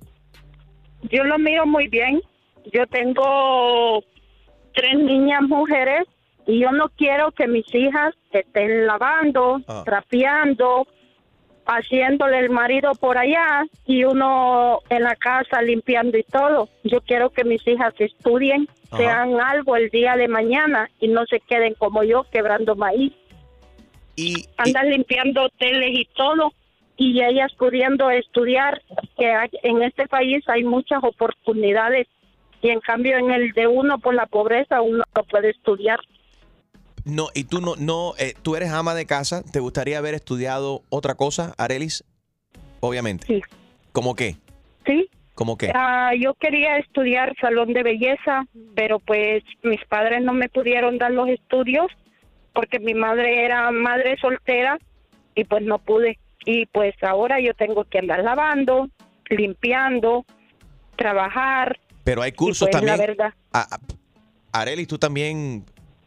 [1.11, 2.21] Yo lo miro muy bien.
[2.71, 4.03] Yo tengo
[4.73, 6.03] tres niñas mujeres
[6.45, 9.81] y yo no quiero que mis hijas estén lavando, Ah.
[9.85, 10.87] trapeando,
[11.65, 16.69] haciéndole el marido por allá y uno en la casa limpiando y todo.
[16.83, 18.97] Yo quiero que mis hijas estudien, Ajá.
[18.97, 23.13] sean algo el día de mañana y no se queden como yo quebrando maíz.
[24.15, 26.51] Y andan limpiando hoteles y todo
[26.97, 28.81] y ellas pudiendo estudiar
[29.17, 32.07] que hay- en este país hay muchas oportunidades
[32.61, 35.99] y en cambio en el de uno por la pobreza uno no puede estudiar.
[37.05, 40.83] No, y tú no, no, eh, tú eres ama de casa, ¿te gustaría haber estudiado
[40.89, 42.03] otra cosa, Arelis?
[42.79, 43.25] Obviamente.
[43.27, 43.41] Sí.
[43.91, 44.35] ¿Cómo qué?
[44.85, 45.09] Sí.
[45.33, 45.71] ¿Cómo qué?
[45.73, 51.11] Ah, yo quería estudiar salón de belleza, pero pues mis padres no me pudieron dar
[51.11, 51.87] los estudios
[52.53, 54.77] porque mi madre era madre soltera
[55.35, 56.19] y pues no pude.
[56.45, 58.89] Y pues ahora yo tengo que andar lavando,
[59.29, 60.25] limpiando,
[60.95, 61.79] trabajar.
[62.03, 62.97] Pero hay cursos pues, también.
[62.97, 63.33] La verdad.
[63.53, 65.63] A- a- Arelis, tú también,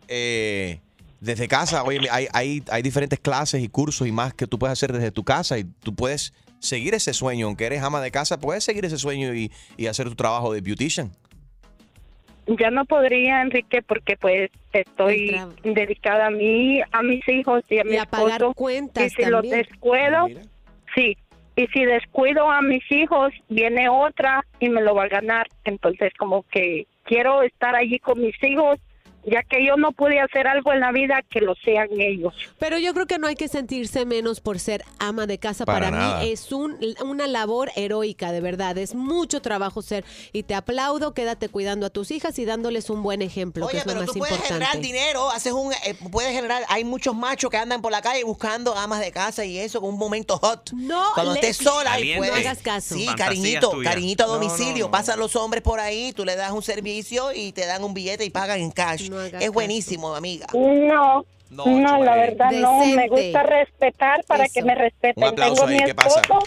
[0.09, 0.81] eh,
[1.25, 4.73] desde casa, oye, hay, hay, hay diferentes clases y cursos y más que tú puedes
[4.73, 7.47] hacer desde tu casa y tú puedes seguir ese sueño.
[7.47, 10.61] Aunque eres ama de casa, puedes seguir ese sueño y, y hacer tu trabajo de
[10.61, 11.13] beautician.
[12.47, 17.85] Ya no podría, Enrique, porque pues estoy dedicada a mí, a mis hijos y a
[17.85, 18.55] mi Y a pagar esposo.
[18.55, 19.67] cuentas Y si los también.
[19.67, 20.27] descuido,
[20.95, 21.17] sí.
[21.57, 25.47] Y si descuido a mis hijos, viene otra y me lo va a ganar.
[25.65, 28.79] Entonces, como que quiero estar allí con mis hijos,
[29.27, 32.35] ya que yo no pude hacer algo en la vida, que lo sean ellos.
[32.59, 35.65] Pero yo creo que no hay que sentirse menos por ser ama de casa.
[35.65, 38.77] Para Para, mí es un, una labor heroica, de verdad.
[38.79, 40.05] Es mucho trabajo ser.
[40.33, 43.79] Y te aplaudo, quédate cuidando a tus hijas y dándoles un buen ejemplo, que Oye,
[43.81, 44.65] es lo pero más tú puedes importante.
[44.67, 48.25] generar dinero, haces un, eh, puedes generar, hay muchos machos que andan por la calle
[48.25, 50.71] buscando amas de casa y eso con un momento hot.
[50.73, 52.33] No, Cuando le- estés sola y puedes.
[52.35, 52.95] No hagas caso.
[52.95, 53.93] Sí, Fantasías cariñito, tuyas.
[53.93, 54.85] cariñito a No, no, domicilio.
[54.87, 54.91] no.
[54.91, 58.25] Pasan los hombres por ahí, tú le das un servicio y te dan un billete
[58.25, 59.09] y pagan en cash.
[59.21, 60.47] Es buenísimo, amiga.
[60.53, 62.85] No, No, no, la verdad no.
[62.87, 65.23] Me gusta respetar para que me respeten.
[65.23, 66.21] Un aplauso Tengo ahí, mi ¿qué pasa?
[66.21, 66.41] esposo.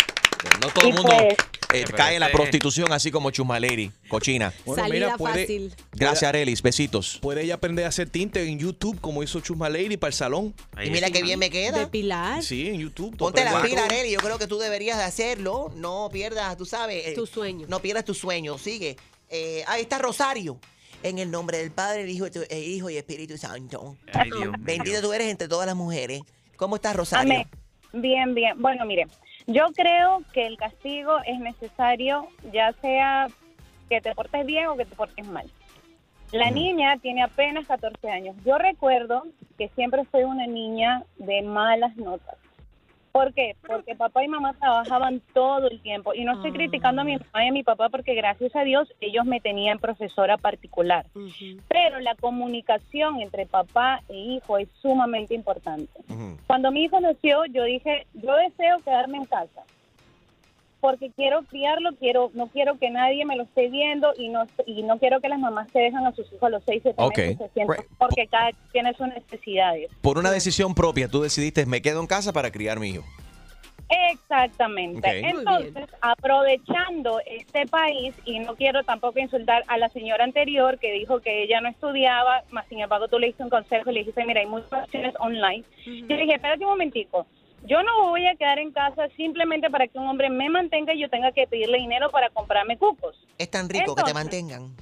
[0.61, 1.35] No todo el Y mundo pues-
[1.73, 4.53] eh, cae en la prostitución así como Chusma Lady, cochina.
[4.65, 6.61] Bueno, mira, puede, Gracias, Arelis.
[6.61, 7.19] Besitos.
[7.21, 10.53] puede ella aprender a hacer tinte en YouTube como hizo Chusma Lady para el salón.
[10.83, 11.79] Y mira qué bien me queda.
[11.79, 12.41] Depilar.
[12.43, 13.17] Sí, en YouTube.
[13.17, 14.11] Ponte la pila, Arely.
[14.11, 15.71] Yo creo que tú deberías de hacerlo.
[15.75, 17.13] No pierdas, tú sabes.
[17.15, 17.65] Tu sueño.
[17.69, 18.57] No pierdas tu sueño.
[18.57, 18.95] Sigue.
[19.29, 20.57] Eh, ahí está Rosario.
[21.03, 23.95] En el nombre del Padre, el Hijo, el Hijo y Espíritu Santo.
[24.13, 24.51] Ay, Dios mío.
[24.59, 26.21] Bendita tú eres entre todas las mujeres.
[26.55, 27.33] ¿Cómo estás, Rosario?
[27.33, 27.47] Amén.
[27.93, 28.61] Bien, bien.
[28.61, 29.07] Bueno, mire,
[29.45, 33.27] yo creo que el castigo es necesario, ya sea
[33.89, 35.49] que te portes bien o que te portes mal.
[36.31, 38.35] La niña tiene apenas 14 años.
[38.45, 39.23] Yo recuerdo
[39.57, 42.35] que siempre fui una niña de malas notas.
[43.17, 43.55] ¿Por qué?
[43.65, 46.13] Porque papá y mamá trabajaban todo el tiempo.
[46.13, 48.93] Y no estoy criticando a mi mamá y a mi papá porque gracias a Dios
[49.01, 51.07] ellos me tenían profesora particular.
[51.67, 55.99] Pero la comunicación entre papá e hijo es sumamente importante.
[56.45, 59.63] Cuando mi hijo nació, yo dije, yo deseo quedarme en casa.
[60.79, 64.83] Porque quiero criarlo, quiero, no quiero que nadie me lo esté viendo y no, y
[64.83, 67.17] no quiero que las mamás se dejan a sus hijos a los 6, 7 Ok.
[67.17, 69.89] meses, se sientan, porque cada quien tiene sus necesidades.
[70.01, 73.03] Por una decisión propia, tú decidiste, me quedo en casa para criar mi hijo.
[74.11, 75.19] Exactamente.
[75.19, 81.21] Entonces, aprovechando este país, y no quiero tampoco insultar a la señora anterior que dijo
[81.21, 84.25] que ella no estudiaba, más sin embargo tú le diste un consejo y le dijiste,
[84.25, 85.63] mira, hay muchas opciones online.
[85.85, 87.25] Yo dije, espérate un momentico,
[87.67, 91.01] yo no voy a quedar en casa simplemente para que un hombre me mantenga y
[91.01, 93.15] yo tenga que pedirle dinero para comprarme cucos.
[93.37, 94.75] Es tan rico que te mantengan.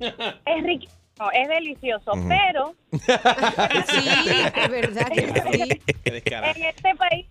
[0.00, 4.08] Es riquísimo, es delicioso, pero Sí,
[4.56, 5.80] es verdad que sí.
[6.24, 7.26] en este país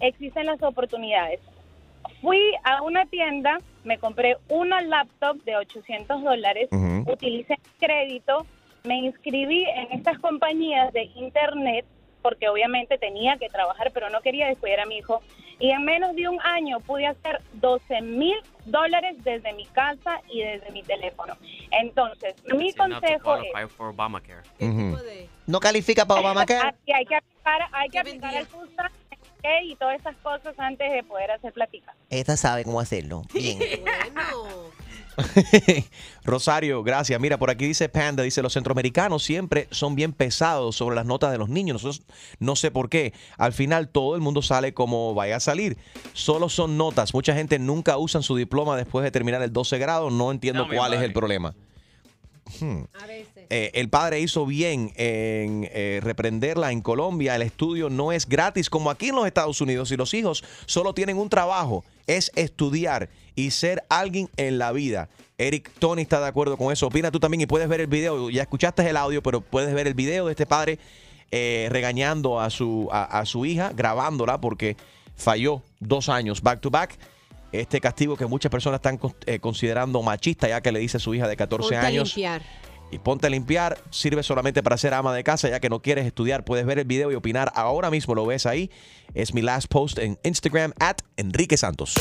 [0.00, 1.40] existen las oportunidades.
[2.22, 7.12] Fui a una tienda, me compré una laptop de 800 dólares, Ujú.
[7.12, 8.46] utilicé crédito,
[8.84, 11.84] me inscribí en estas compañías de internet
[12.28, 15.22] porque obviamente tenía que trabajar, pero no quería descuidar a mi hijo.
[15.58, 18.36] Y en menos de un año pude hacer 12 mil
[18.66, 21.38] dólares desde mi casa y desde mi teléfono.
[21.70, 23.50] Entonces, mi consejo es...
[23.50, 24.42] qualify for Obamacare.
[25.46, 26.68] No califica para Obamacare.
[26.68, 28.90] Aquí hay que aplicar, hay que aplicar el FUSA
[29.64, 31.94] y todas esas cosas antes de poder hacer plática.
[32.10, 33.22] Esta sabe cómo hacerlo.
[33.32, 33.58] Bien.
[36.24, 37.20] Rosario, gracias.
[37.20, 41.32] Mira, por aquí dice Panda, dice, los centroamericanos siempre son bien pesados sobre las notas
[41.32, 41.82] de los niños.
[41.82, 42.06] Nosotros
[42.38, 43.12] no sé por qué.
[43.36, 45.76] Al final todo el mundo sale como vaya a salir.
[46.12, 47.14] Solo son notas.
[47.14, 50.10] Mucha gente nunca usan su diploma después de terminar el 12 grado.
[50.10, 51.54] No entiendo No, cuál es el problema.
[52.60, 52.84] Hmm.
[53.50, 57.36] Eh, el padre hizo bien en eh, reprenderla en Colombia.
[57.36, 60.94] El estudio no es gratis como aquí en los Estados Unidos y los hijos solo
[60.94, 65.08] tienen un trabajo, es estudiar y ser alguien en la vida.
[65.36, 66.88] Eric Tony está de acuerdo con eso.
[66.88, 68.28] Opina tú también y puedes ver el video.
[68.30, 70.80] Ya escuchaste el audio, pero puedes ver el video de este padre
[71.30, 74.76] eh, regañando a su, a, a su hija, grabándola porque
[75.14, 76.98] falló dos años back to back.
[77.52, 81.14] Este castigo que muchas personas están eh, considerando machista, ya que le dice a su
[81.14, 82.08] hija de 14 Ponte a años.
[82.08, 82.42] limpiar.
[82.90, 86.06] Y ponte a limpiar, sirve solamente para ser ama de casa, ya que no quieres
[86.06, 86.44] estudiar.
[86.44, 88.70] Puedes ver el video y opinar ahora mismo, lo ves ahí.
[89.14, 91.94] Es mi last post en Instagram, at Enrique Santos.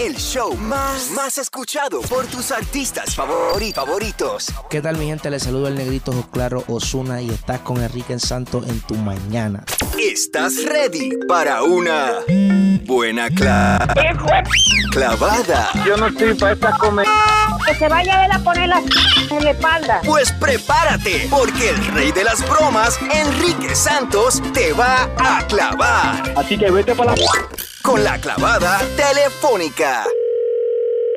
[0.00, 4.46] El show más, más escuchado por tus artistas favori- favoritos.
[4.70, 5.28] ¿Qué tal mi gente?
[5.30, 9.62] Les saludo el negrito Claro Osuna y estás con Enrique Santos en tu mañana.
[9.98, 12.14] ¿Estás ready para una
[12.86, 13.86] buena cla-
[14.90, 15.70] clavada?
[15.86, 17.06] Yo no estoy para esta comer.
[17.66, 18.78] Que se vaya a poner la
[19.30, 20.00] en la espalda.
[20.06, 26.32] Pues prepárate, porque el rey de las bromas, Enrique Santos, te va a clavar.
[26.36, 27.22] Así que vete para la...
[27.82, 30.04] Con la clavada telefónica.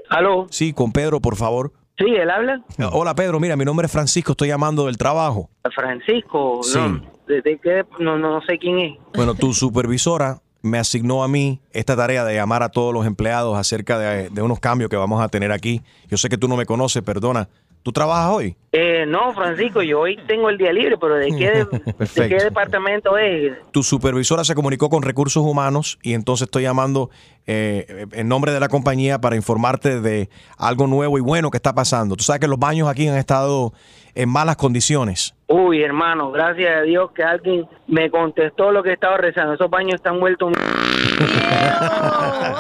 [0.10, 0.48] ¿Aló?
[0.50, 1.74] Sí, con Pedro, por favor.
[1.98, 2.62] Sí, él habla.
[2.92, 3.40] Hola, Pedro.
[3.40, 4.32] Mira, mi nombre es Francisco.
[4.32, 5.50] Estoy llamando del trabajo.
[5.76, 6.78] Francisco, Sí.
[6.80, 7.02] no.
[7.28, 7.84] ¿De, de qué?
[8.00, 8.94] No, no sé quién es.
[9.16, 13.58] Bueno, tu supervisora me asignó a mí esta tarea de llamar a todos los empleados
[13.58, 15.82] acerca de, de unos cambios que vamos a tener aquí.
[16.10, 17.50] Yo sé que tú no me conoces, perdona.
[17.84, 18.56] ¿Tú trabajas hoy?
[18.72, 22.44] Eh, no, Francisco, yo hoy tengo el día libre, pero ¿de qué, de qué Perfecto.
[22.46, 23.52] departamento es?
[23.72, 27.10] Tu supervisora se comunicó con recursos humanos y entonces estoy llamando
[27.46, 31.76] eh, en nombre de la compañía para informarte de algo nuevo y bueno que está
[31.76, 32.16] pasando.
[32.16, 33.74] Tú sabes que los baños aquí han estado
[34.16, 35.34] en malas condiciones.
[35.48, 39.54] Uy, hermano, gracias a Dios que alguien me contestó lo que estaba rezando.
[39.54, 40.52] Esos baños están vueltos...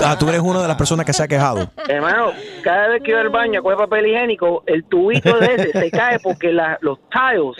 [0.05, 1.69] Ah, tú eres una de las personas que se ha quejado.
[1.87, 2.31] Hermano,
[2.63, 5.91] cada vez que yo al baño a coger papel higiénico, el tubito de ese se
[5.91, 7.55] cae porque la- los tiles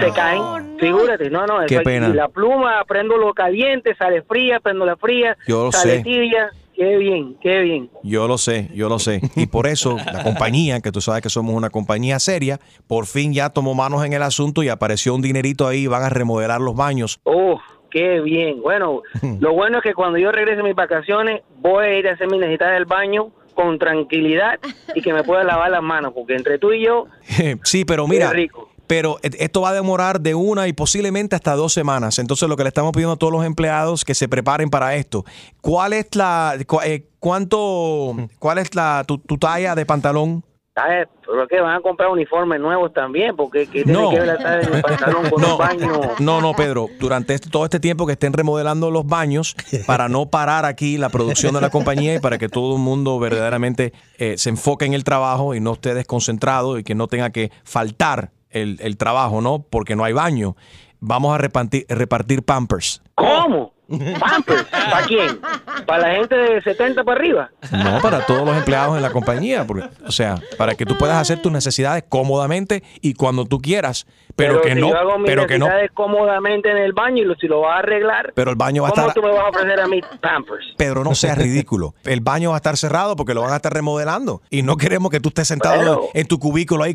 [0.00, 0.76] se caen.
[0.78, 1.66] Figúrate, no, no.
[1.66, 2.08] Qué pena.
[2.08, 6.02] Y la pluma, prendo lo caliente, sale fría, prendo la fría, Yo lo sale sé.
[6.04, 6.50] tibia.
[6.78, 7.90] Qué bien, qué bien.
[8.04, 9.20] Yo lo sé, yo lo sé.
[9.34, 13.32] Y por eso la compañía, que tú sabes que somos una compañía seria, por fin
[13.32, 16.76] ya tomó manos en el asunto y apareció un dinerito ahí, van a remodelar los
[16.76, 17.18] baños.
[17.24, 17.60] Oh,
[17.90, 18.62] qué bien.
[18.62, 19.02] Bueno,
[19.40, 22.30] lo bueno es que cuando yo regrese a mis vacaciones, voy a ir a hacer
[22.30, 24.60] mi necesidad del baño con tranquilidad
[24.94, 27.08] y que me pueda lavar las manos, porque entre tú y yo,
[27.64, 28.70] Sí, pero mira, rico.
[28.88, 32.18] Pero e- esto va a demorar de una y posiblemente hasta dos semanas.
[32.18, 35.24] Entonces lo que le estamos pidiendo a todos los empleados que se preparen para esto.
[35.60, 40.42] ¿Cuál es la, cu- eh, cuánto, cuál es la, tu, tu talla de pantalón?
[40.74, 41.08] ¿sabes?
[41.26, 44.10] Pero que van a comprar uniformes nuevos también, porque ¿qué tiene No.
[44.10, 46.00] que ver la talla de mi pantalón con No, un baño?
[46.20, 46.86] no, no, Pedro.
[47.00, 49.56] Durante este- todo este tiempo que estén remodelando los baños,
[49.88, 53.18] para no parar aquí la producción de la compañía y para que todo el mundo
[53.18, 57.30] verdaderamente eh, se enfoque en el trabajo y no esté desconcentrado y que no tenga
[57.30, 59.60] que faltar el, el trabajo, ¿no?
[59.60, 60.56] Porque no hay baño.
[61.00, 63.02] Vamos a repartir, repartir pampers.
[63.14, 63.72] ¿Cómo?
[63.88, 64.64] ¿Pampers?
[64.64, 65.40] ¿Para quién?
[65.86, 67.50] ¿Para la gente de 70 para arriba?
[67.72, 69.66] No, para todos los empleados en la compañía.
[69.66, 74.06] porque- o sea, para que tú puedas hacer tus necesidades cómodamente y cuando tú quieras,
[74.36, 77.22] pero, que si no, yo hago mis pero que no, necesidades cómodamente en el baño
[77.22, 79.26] y lo- si lo vas a arreglar, pero el baño va a ¿cómo estar tú
[79.26, 80.66] me vas a ofrecer a mí Pampers?
[80.76, 81.94] Pedro, no seas ridículo.
[82.04, 84.42] El baño va a estar cerrado porque lo van a estar remodelando.
[84.50, 86.00] Y no queremos que tú estés sentado Bueno.
[86.14, 86.94] en tu cubículo ahí.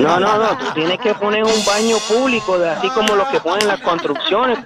[0.00, 3.40] No, no, no, tú tienes que poner un baño público, de- así como los que
[3.40, 4.58] ponen las construcciones,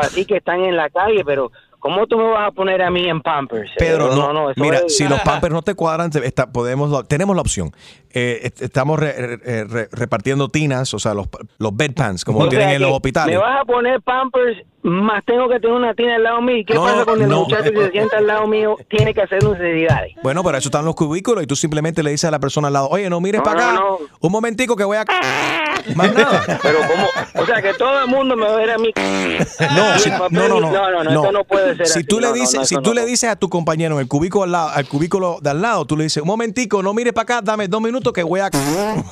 [0.00, 3.08] así que están en la calle, pero ¿cómo tú me vas a poner a mí
[3.08, 3.70] en Pampers?
[3.78, 7.42] Pedro, no, eso mira, es- si los pampers no te cuadran, está- podemos, tenemos la
[7.42, 7.72] opción.
[8.10, 12.44] Eh, est- estamos re- re- re- repartiendo tinas, o sea, los, los bedpans, como O
[12.44, 13.34] lo tienen en los hospitales.
[13.36, 16.56] Me vas a poner Pampers, más tengo que tener una tina al lado mío.
[16.56, 17.40] ¿Y qué No, pasa con el no.
[17.40, 18.76] muchacho que se sienta al lado mío?
[18.88, 20.14] Tiene que hacer necesidades.
[20.22, 22.72] Bueno, pero eso están los cubículos y tú simplemente le dices a la persona al
[22.72, 25.04] lado, oye, no mires No, para acá, no, un momentico que voy a...
[25.94, 26.58] Más nada.
[26.62, 28.92] Pero como, o sea, que todo el mundo me va a ver a mí.
[29.74, 32.04] No, si- no, no, no, no, no, no, esto no puede ser Si así.
[32.04, 32.94] tú le dices, no, si tú no.
[32.94, 35.84] le dices a tu compañero en el cubículo al lado, al cubículo de al lado,
[35.86, 38.50] tú le dices, un momentico, no mires para acá, dame dos minutos que voy a.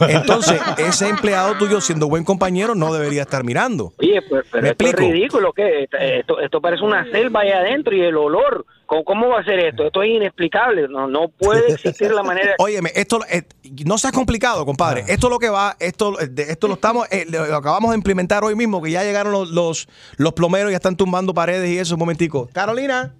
[0.09, 3.93] Entonces, ese empleado tuyo, siendo buen compañero, no debería estar mirando.
[3.99, 5.13] Oye, pues, pero ¿Me esto es explico?
[5.13, 5.89] ridículo, ¿qué?
[6.19, 8.67] Esto, esto parece una selva ahí adentro y el olor.
[8.87, 9.85] ¿Cómo, va a ser esto?
[9.85, 10.87] Esto es inexplicable.
[10.89, 12.55] No, no puede existir la manera.
[12.59, 13.43] Óyeme, esto eh,
[13.85, 15.01] no seas complicado, compadre.
[15.09, 18.45] Esto es lo que va, esto, eh, esto lo estamos, eh, lo acabamos de implementar
[18.45, 21.95] hoy mismo, que ya llegaron los, los, los plomeros, ya están tumbando paredes y eso,
[21.95, 22.49] un momentico.
[22.53, 23.15] Carolina,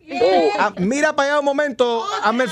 [0.59, 2.05] ah, mira para allá un momento.
[2.23, 2.51] hazme el-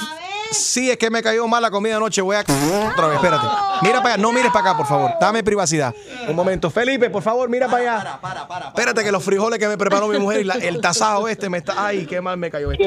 [0.50, 2.20] Sí, es que me cayó mal la comida anoche.
[2.20, 2.40] Voy a.
[2.40, 3.44] Otra vez, espérate.
[3.83, 4.22] Mira para allá.
[4.22, 5.11] No mires para acá, por favor.
[5.20, 5.92] Dame privacidad.
[6.28, 6.70] Un momento.
[6.70, 8.20] Felipe, por favor, mira para allá.
[8.68, 11.59] Espérate que los frijoles que me preparó mi mujer y la- el tasajo este me
[11.59, 11.87] está.
[11.87, 12.85] Ay, qué mal me cayó esto.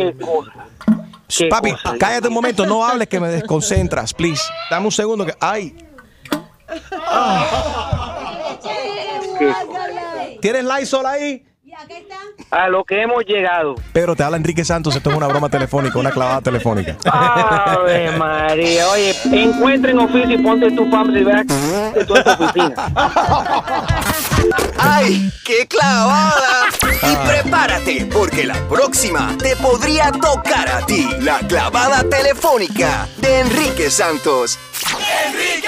[1.50, 2.65] Papi, cállate un momento.
[2.65, 4.43] No hables que me desconcentras, please.
[4.70, 5.36] Dame un segundo que.
[5.39, 5.76] Ay.
[10.41, 11.43] ¿Tienes Lysol ahí?
[12.49, 13.75] A lo que hemos llegado.
[13.93, 14.95] Pedro, te habla Enrique Santos.
[14.95, 16.95] Esto es una broma telefónica, una clavada telefónica.
[17.06, 18.88] Ave María.
[18.89, 21.45] Oye, encuentra en oficio y ponte tu Pampers y verás
[21.93, 22.73] que tú en tu oficina.
[24.80, 26.69] ¡Ay, qué clavada!
[26.84, 31.08] Y prepárate, porque la próxima te podría tocar a ti.
[31.19, 34.58] La clavada telefónica de Enrique Santos.
[35.27, 35.67] ¡Enrique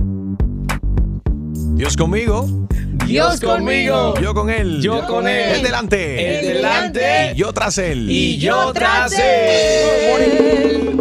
[1.75, 2.47] Dios conmigo.
[3.07, 4.13] Dios conmigo.
[4.21, 4.81] Yo con él.
[4.81, 5.55] Yo con él.
[5.55, 6.39] El delante.
[6.39, 7.31] El delante.
[7.33, 8.09] Y yo tras él.
[8.09, 10.95] Y yo tras él.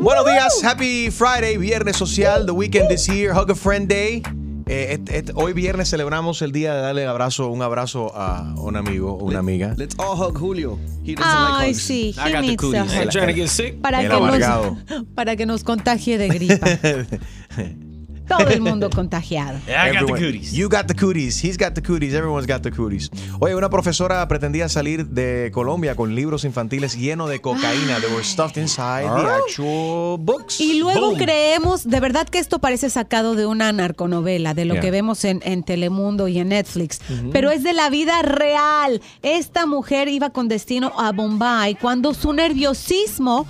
[0.00, 4.22] Buenos días, happy Friday, viernes social, the weekend is here, hug a friend day.
[4.68, 8.76] Eh, et- et- hoy viernes celebramos el día de darle abrazo, un abrazo a un
[8.76, 9.74] amigo o una amiga.
[9.76, 10.78] Let's all hug Julio.
[11.04, 11.82] He doesn't Ay, like hugs.
[11.82, 12.14] sí.
[12.16, 12.80] I he got the needs cooties.
[12.80, 13.00] a hug.
[13.02, 13.80] Ain't trying to get sick.
[13.80, 14.76] Para El que, amargado.
[14.88, 16.66] nos, para que nos contagie de gripa.
[18.28, 19.58] Todo el mundo contagiado.
[19.66, 21.42] Everyone- You got the cooties.
[21.44, 22.12] He's got the cooties.
[22.14, 23.10] Everyone's got the cooties.
[23.40, 28.00] Oye, una profesora pretendía salir de Colombia con libros infantiles llenos de cocaína.
[28.00, 30.60] They were stuffed inside the actual books.
[30.60, 31.18] Y luego Boom.
[31.18, 34.80] creemos, de verdad que esto parece sacado de una narconovela, de lo Yeah.
[34.82, 37.00] que vemos en, en Telemundo y en Netflix,
[37.32, 39.00] pero es de la vida real.
[39.22, 43.46] Esta mujer iba con destino a Bombay cuando su nerviosismo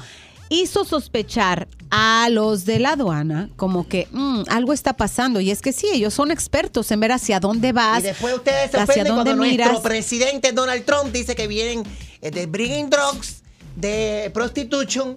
[0.49, 5.41] hizo sospechar a los de la aduana como que "Mm, algo está pasando.
[5.41, 8.71] Y es que sí, ellos son expertos en ver hacia dónde vas, Y después ustedes
[8.71, 9.69] se hacia dónde cuando miras.
[9.71, 11.83] nuestro presidente Donald Trump dice que vienen
[12.23, 13.43] eh, de bringing drugs,
[13.77, 15.17] de prostitution,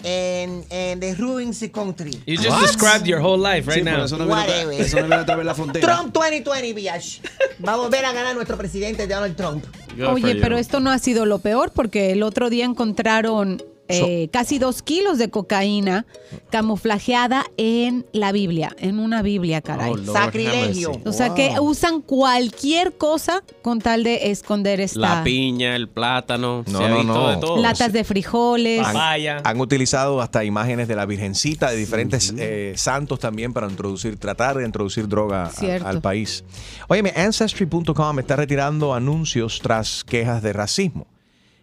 [0.00, 2.10] and, and de ruins the country.
[2.26, 2.60] You just What?
[2.62, 4.04] described your whole life right Sí, now.
[4.04, 4.80] eso no viene otra- Whatever.
[4.80, 5.86] eso no viene otra vez la frontera.
[5.96, 7.18] Trump 2020, biatch.
[7.66, 9.64] Va a volver a ganar nuestro presidente Donald Trump.
[10.08, 14.58] Oye, pero esto no ha sido lo peor porque el otro día encontraron eh, casi
[14.58, 16.06] dos kilos de cocaína
[16.50, 19.92] camuflajeada en la Biblia, en una Biblia, caray.
[19.92, 20.92] Oh, Lord, Sacrilegio.
[21.04, 26.64] O sea que usan cualquier cosa con tal de esconder esta La piña, el plátano,
[26.66, 27.28] No, se ha no, visto no.
[27.30, 27.56] de todo.
[27.62, 28.84] latas de frijoles.
[28.86, 28.96] Han,
[29.44, 34.58] han utilizado hasta imágenes de la Virgencita, de diferentes eh, santos también para introducir, tratar
[34.58, 36.44] de introducir droga a- al país.
[36.88, 41.06] Óyeme, Ancestry.com está retirando anuncios tras quejas de racismo.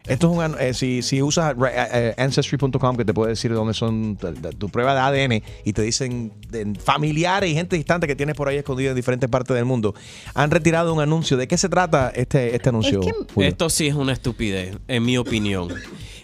[0.07, 3.51] Esto es un, an- eh, si, si usas eh, eh, Ancestry.com, que te puede decir
[3.53, 8.05] dónde son tu, tu prueba de ADN y te dicen de familiares y gente distante
[8.07, 9.95] que tienes por ahí escondida en diferentes partes del mundo,
[10.33, 11.37] han retirado un anuncio.
[11.37, 13.01] ¿De qué se trata este, este anuncio?
[13.37, 15.69] Esto sí es una estupidez, en mi opinión.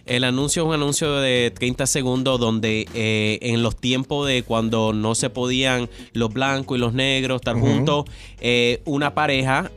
[0.05, 4.93] El anuncio es un anuncio de 30 segundos donde eh, en los tiempos de cuando
[4.93, 7.65] no se podían los blancos y los negros estar Ujú.
[7.67, 8.05] juntos,
[8.39, 9.71] eh, una pareja,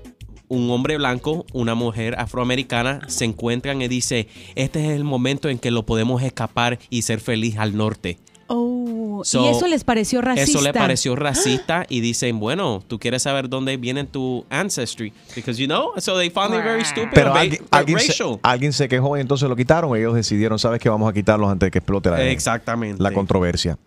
[0.48, 5.58] un hombre blanco, una mujer afroamericana, se encuentran y dice, este es el momento en
[5.58, 8.18] que lo podemos escapar y ser feliz al norte.
[8.46, 10.58] Oh, So, y eso les pareció racista.
[10.58, 15.12] Eso le pareció racista y dicen, bueno, tú quieres saber dónde viene tu ancestry.
[15.34, 17.10] Because you know, so they found it very stupid.
[17.14, 18.40] Pero alguien, alguien se, racial.
[18.42, 19.96] alguien se quejó y entonces lo quitaron.
[19.96, 20.88] Ellos decidieron, ¿sabes qué?
[20.88, 23.02] Vamos a quitarlos antes de que explote la, Exactamente.
[23.02, 23.78] la controversia.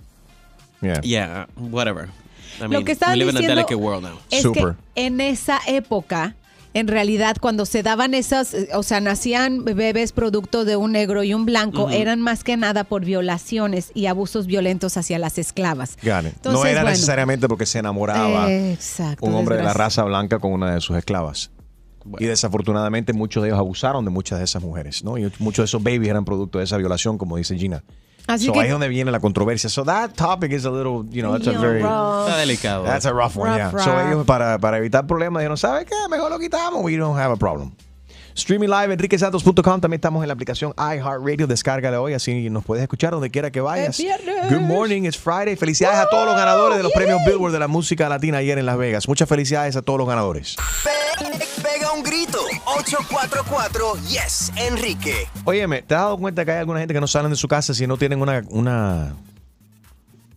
[0.82, 1.02] Yeah.
[1.02, 2.10] Yeah, whatever.
[2.60, 4.20] I Lo que estaban we live in a diciendo delicate world now.
[4.32, 6.36] es que en esa época,
[6.78, 11.24] en realidad, cuando se daban esas, eh, o sea, nacían bebés producto de un negro
[11.24, 15.98] y un blanco, eran más que nada por violaciones y abusos violentos hacia las esclavas.
[16.02, 16.04] It.
[16.04, 16.90] no Entonces, era bueno.
[16.92, 19.26] necesariamente porque se enamoraba Exacto.
[19.26, 21.50] un hombre de la raza blanca con una de sus esclavas.
[22.20, 25.18] Y desafortunadamente muchos de ellos abusaron de muchas de esas mujeres, ¿no?
[25.18, 27.84] Y muchos de esos babies eran producto de esa violación, como dice Gina.
[28.28, 29.70] Así so que- ahí es donde viene la controversia.
[29.70, 32.28] So that topic is a little, you know, that's a very rough.
[32.28, 32.84] Está delicado.
[32.84, 33.84] That's a rough one, Rough, yeah.
[33.84, 35.96] So ellos para, para evitar problemas dijeron, ¿sabe qué?
[36.10, 36.84] Mejor lo quitamos.
[36.84, 37.72] We don't have a problem.
[38.36, 39.82] Streaming live, enriquesantos.com.
[39.82, 41.48] También estamos en la aplicación iHeartRadio.
[41.48, 44.00] Descárgala hoy, así nos puedes escuchar donde quiera que vayas.
[44.50, 45.56] Good morning, it's Friday.
[45.56, 48.68] Felicidades a todos los ganadores de los premios Billboard de la música latina ayer en
[48.68, 49.08] Las Vegas.
[49.08, 50.56] Muchas felicidades a todos los ganadores.
[51.88, 52.40] Pega un grito.
[52.66, 55.28] 844 Yes, Enrique.
[55.46, 57.74] Óyeme, ¿te has dado cuenta que hay alguna gente que no salen de su casa
[57.74, 59.16] si no tienen una, una,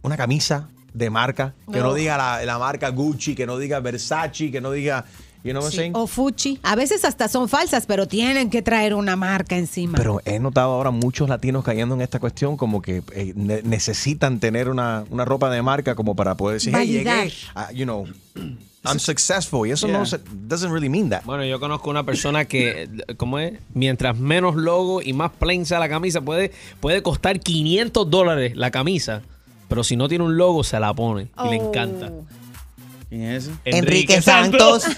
[0.03, 1.55] una camisa de marca?
[1.73, 1.95] Que no, No.
[1.95, 5.05] diga la, la marca Gucci, que no diga Versace, que no diga,
[5.43, 5.93] you know what I'm Sí, saying?
[5.97, 6.61] O Fuchi.
[6.63, 9.97] A veces hasta son falsas, pero tienen que traer una marca encima.
[9.99, 14.39] Pero he notado ahora muchos latinos cayendo en esta cuestión como que eh, ne- necesitan
[14.39, 17.25] tener una, una ropa de marca como para poder decir, hey, Validar.
[17.25, 18.07] llegué, ah, you know,
[18.85, 19.67] I'm successful.
[19.69, 19.99] Y eso Yeah.
[19.99, 21.23] no se, doesn't really mean that.
[21.25, 23.59] Bueno, yo conozco una persona que, ¿cómo es?
[23.75, 28.71] Mientras menos logo y más plain sea la camisa, puede, puede costar 500 dólares la
[28.71, 29.23] camisa.
[29.69, 31.29] Pero si no tiene un logo, se la pone.
[31.45, 32.11] Y le encanta.
[33.09, 33.53] ¿Quién es ese?
[33.65, 34.85] Enrique Santos.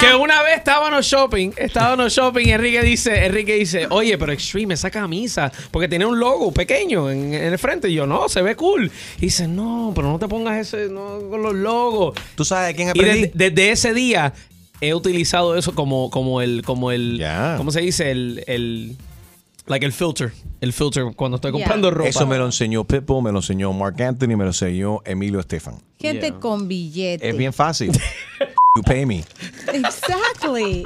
[0.00, 4.74] Que una vez estábamos shopping, estábamos shopping y Enrique dice, Enrique dice, oye, pero Extreme,
[4.74, 7.88] esa camisa, porque tiene un logo pequeño en, en el frente.
[7.88, 8.90] Y yo, no, se ve cool.
[9.18, 12.18] Y dice, no, pero no te pongas ese, no, con los logos.
[12.34, 13.20] ¿Tú sabes de quién Y aprendí?
[13.22, 14.32] desde, desde ese día
[14.80, 17.24] he utilizado eso como, como el, como el,
[17.56, 18.10] ¿cómo se dice?
[18.10, 18.96] El, el,
[19.66, 22.08] like el filter, el filter cuando estoy comprando ropa.
[22.08, 25.76] Eso me lo enseñó Pitbull, me lo enseñó Mark Anthony, me lo enseñó Emilio Estefan.
[25.98, 27.28] Gente con billete.
[27.28, 27.92] Es bien fácil.
[28.76, 29.24] you pay me.
[29.72, 30.84] Exactly.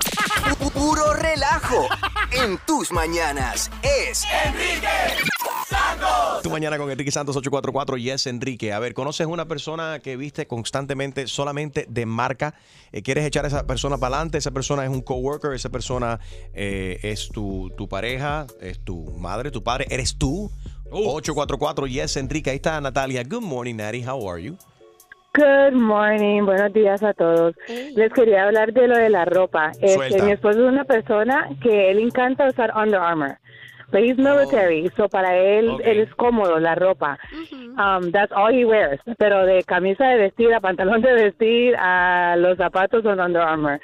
[0.73, 1.87] Puro relajo
[2.33, 3.71] en tus mañanas.
[3.83, 4.89] Es Enrique
[5.69, 6.43] Santos.
[6.43, 8.73] Tu mañana con Enrique Santos 844 Yes Enrique.
[8.73, 12.55] A ver, ¿conoces una persona que viste constantemente solamente de marca?
[12.91, 14.39] Eh, ¿Quieres echar a esa persona para adelante?
[14.39, 16.21] Esa persona es un coworker, esa persona
[16.55, 20.51] eh, es tu, tu pareja, es tu madre, tu padre, eres tú.
[20.91, 22.49] 844 Yes Enrique.
[22.49, 23.25] Ahí está Natalia.
[23.25, 24.09] Good morning, Natalie.
[24.09, 24.57] How are you?
[25.37, 27.57] Good morning, buenos días a todos.
[27.97, 29.73] Les quería hablar de lo de la ropa.
[29.81, 33.37] Este, mi esposo es una persona que él encanta usar Under Armour.
[33.91, 37.19] But he's military, so para él es cómodo la ropa.
[37.77, 39.01] Um, that's all he wears.
[39.19, 43.81] Pero de camisa de vestir a pantalón de vestir a los zapatos son Under Armour.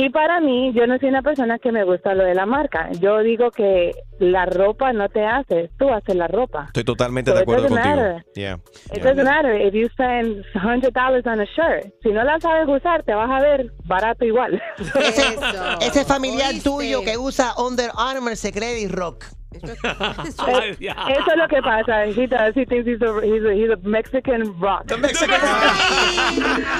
[0.00, 2.88] Y para mí, yo no soy una persona que me gusta lo de la marca.
[3.00, 3.90] Yo digo que
[4.20, 6.66] la ropa no te hace, tú haces la ropa.
[6.66, 7.96] Estoy totalmente So de it acuerdo doesn't contigo.
[8.04, 8.24] matter.
[8.36, 8.58] Yeah.
[8.94, 11.92] It doesn't matter if you spend $100 on a shirt.
[12.04, 14.62] Si no la sabes usar, te vas a ver barato igual.
[14.78, 15.36] Ese,
[15.80, 19.24] ese familiar tuyo que usa Under Armour se cree de rock.
[19.50, 19.60] Eh,
[20.78, 22.04] Eso es lo que pasa.
[22.06, 22.54] He does.
[22.54, 24.84] He thinks he's a, he's a, he's a Mexican rock.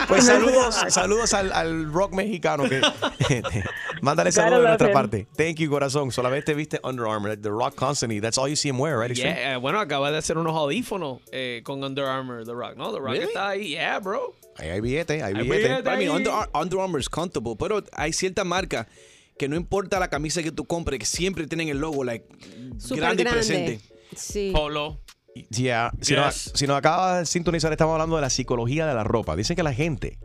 [0.07, 2.81] Pues saludos, saludos al, al rock mexicano que
[4.03, 4.93] mándale saludos de nuestra him.
[4.95, 5.27] parte.
[5.37, 6.11] Thank you, corazón.
[6.13, 8.21] Solamente viste Under Armour, the rock constantly.
[8.21, 9.15] That's all you see him wear, right?
[9.17, 12.93] Yeah, eh, bueno, acaba de hacer unos audífonos eh, con Under Armour, The Rock, ¿no?
[12.93, 13.25] The Rock Really?
[13.27, 14.35] está ahí, yeah, bro.
[14.57, 15.69] Ahí hay billete, hay Hay billete.
[15.69, 16.09] billete Para mí.
[16.09, 18.87] Under, Ar- Under Armour es comfortable, pero hay cierta marca
[19.39, 22.27] que no importa la camisa que tú compres, que siempre tienen el logo like,
[22.79, 23.81] Súper grande, y presente.
[24.17, 24.51] Sí.
[24.55, 25.01] Polo.
[25.51, 25.93] Yeah.
[26.01, 26.19] Si, Yes.
[26.19, 29.37] nos, si nos acaba de sintonizar, estamos hablando de la psicología de la ropa.
[29.37, 30.19] Dicen que la gente,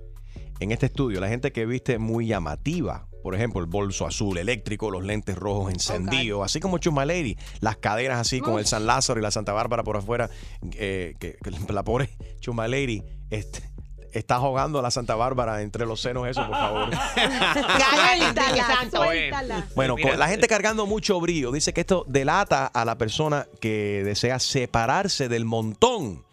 [0.60, 4.90] en este estudio, la gente que viste muy llamativa, por ejemplo, el bolso azul eléctrico,
[4.90, 9.20] los lentes rojos encendidos, así como Chuma Lady, las caderas así con el San Lázaro
[9.20, 10.30] y la Santa Bárbara por afuera,
[10.74, 12.10] eh, que, que la pobre
[12.40, 13.73] Chuma Lady este,
[14.14, 16.90] está jugando a la Santa Bárbara entre los senos, eso, por favor.
[17.74, 19.68] Suéltala, suéltala.
[19.76, 23.48] Bueno, Mira, con la gente cargando mucho brillo, dice que esto delata a la persona
[23.60, 26.24] que desea separarse del montón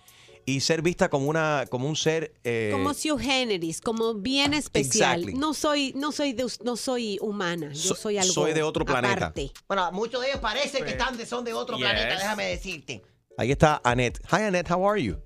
[0.46, 5.20] y ser vista como una como un ser eh, Como Sue Generis, como bien especial.
[5.20, 5.34] Exactly.
[5.40, 8.32] No soy, no soy de, no soy humana, yo So- soy algo.
[8.32, 9.14] soy de otro planeta.
[9.14, 9.52] aparte.
[9.68, 11.86] Bueno, muchos de ellos parecen que están de, son de otro Yes.
[11.86, 13.02] planeta, déjame decirte.
[13.38, 14.18] Ahí está Annette.
[14.32, 15.16] Hi Annette, how are you?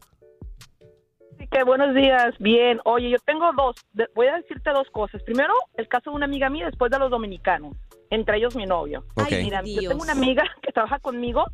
[1.50, 2.80] Que buenos días, bien.
[2.84, 5.22] Oye, yo tengo dos, de- voy a decirte dos cosas.
[5.22, 7.76] Primero, el caso de una amiga mía después de los dominicanos,
[8.10, 9.04] entre ellos mi novio.
[9.16, 11.44] Ay, Mira, yo tengo una amiga que trabaja conmigo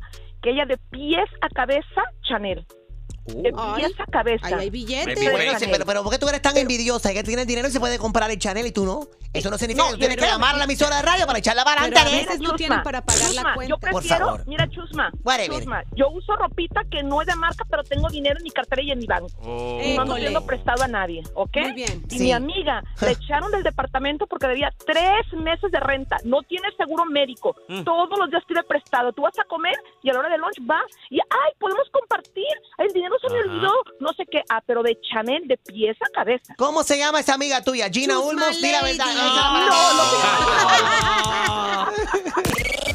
[0.41, 2.65] que ella de pies a cabeza Chanel.
[3.25, 4.47] De pies a cabeza.
[4.47, 5.19] Ahí hay billetes.
[5.19, 5.37] Pero,
[5.71, 7.13] pero, pero ¿por qué tú eres tan envidiosa?
[7.13, 9.01] Que tienes dinero y se puede comprar el Chanel y tú no.
[9.33, 11.39] Eso no significa No, que tú tienes que llamar a la emisora de radio para
[11.39, 13.69] echarla para Pero a veces no Chusma, tienen para pagar la Chusma, cuenta.
[13.69, 14.43] Yo Por prefiero, favor.
[14.47, 15.57] mira, Chusma, Whatever.
[15.59, 18.81] Chusma, yo uso ropita que no es de marca, pero tengo dinero en mi cartera
[18.81, 19.27] y en mi banco.
[19.41, 20.15] Y no ando École.
[20.15, 21.57] pidiendo prestado a nadie, ¿ok?
[21.61, 22.03] Muy bien.
[22.09, 22.23] Y Sí.
[22.23, 26.17] mi amiga la echaron del departamento porque debía tres meses de renta.
[26.25, 27.55] No tiene seguro médico.
[27.85, 29.13] Todos los días pide prestado.
[29.13, 32.45] Tú vas a comer y a la hora del lunch va y, ay, podemos compartir.
[32.77, 33.71] El dinero se me olvidó.
[33.99, 34.43] No sé qué.
[34.49, 36.53] Ah, pero de Chanel, de pies a cabeza.
[36.57, 37.89] ¿Cómo se llama esa amiga tuya?
[37.89, 39.05] Gina Chusma Ulmos, di la verdad.
[39.21, 39.31] No,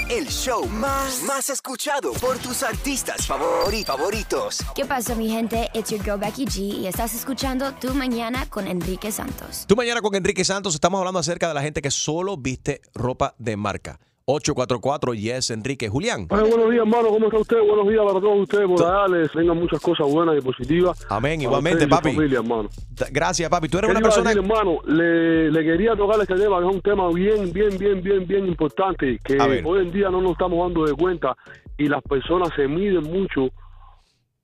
[0.09, 4.59] El show más, más escuchado por tus artistas favori- favoritos.
[4.75, 5.69] ¿Qué pasa, mi gente?
[5.75, 9.65] It's your girl Becky G y estás escuchando Tu Mañana con Enrique Santos.
[9.69, 13.35] Tú mañana con Enrique Santos estamos hablando acerca de la gente que solo viste ropa
[13.39, 14.01] de marca.
[14.29, 16.27] 844 Yes Enrique Julián.
[16.31, 17.11] Ay, buenos días, hermano.
[17.11, 17.59] ¿Cómo está usted?
[17.61, 18.67] Buenos días para todos ustedes.
[18.67, 21.07] Por allá les vengan muchas cosas buenas y positivas.
[21.09, 22.13] Amén, igualmente, papi.
[22.13, 22.69] familia, hermano.
[23.13, 23.69] Gracias, papi.
[23.69, 26.75] Tú eres ¿Qué una persona decir, hermano, le, le quería tocar este tema, que es
[26.75, 30.59] un tema bien, bien, bien, bien, bien importante, que hoy en día no nos estamos
[30.59, 31.37] dando de cuenta
[31.79, 33.51] y las personas se miden mucho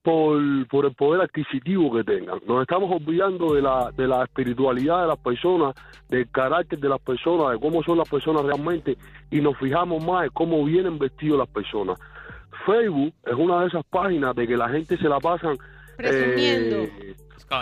[0.03, 2.41] por, por el poder adquisitivo que tengan.
[2.47, 5.75] Nos estamos olvidando de la, de la espiritualidad de las personas,
[6.09, 8.97] del carácter de las personas, de cómo son las personas realmente
[9.31, 11.99] y nos fijamos más en cómo vienen vestidos las personas.
[12.67, 15.57] Facebook es una de esas páginas de que la gente se la pasan
[15.97, 16.77] Presumiendo.
[16.77, 17.17] eh,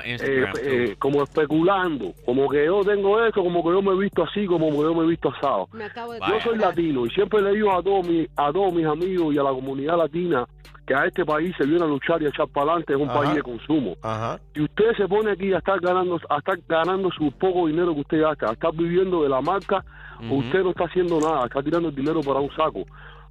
[0.04, 4.22] eh, eh, como especulando, como que yo tengo esto, como que yo me he visto
[4.24, 5.68] así, como que yo me he visto asado.
[5.72, 8.72] Me acabo de Yo soy latino y siempre le digo a todos, mis, a todos
[8.72, 10.46] mis amigos y a la comunidad latina
[10.90, 13.08] que a este país se viene a luchar y a echar para adelante, es un
[13.08, 13.20] Ajá.
[13.20, 13.96] país de consumo.
[14.02, 14.40] Ajá.
[14.56, 18.00] Y usted se pone aquí a estar ganando, a estar ganando su poco dinero que
[18.00, 19.84] usted gasta, a estar viviendo de la marca,
[20.18, 20.38] Ujú.
[20.38, 22.82] usted no está haciendo nada, está tirando el dinero para un saco.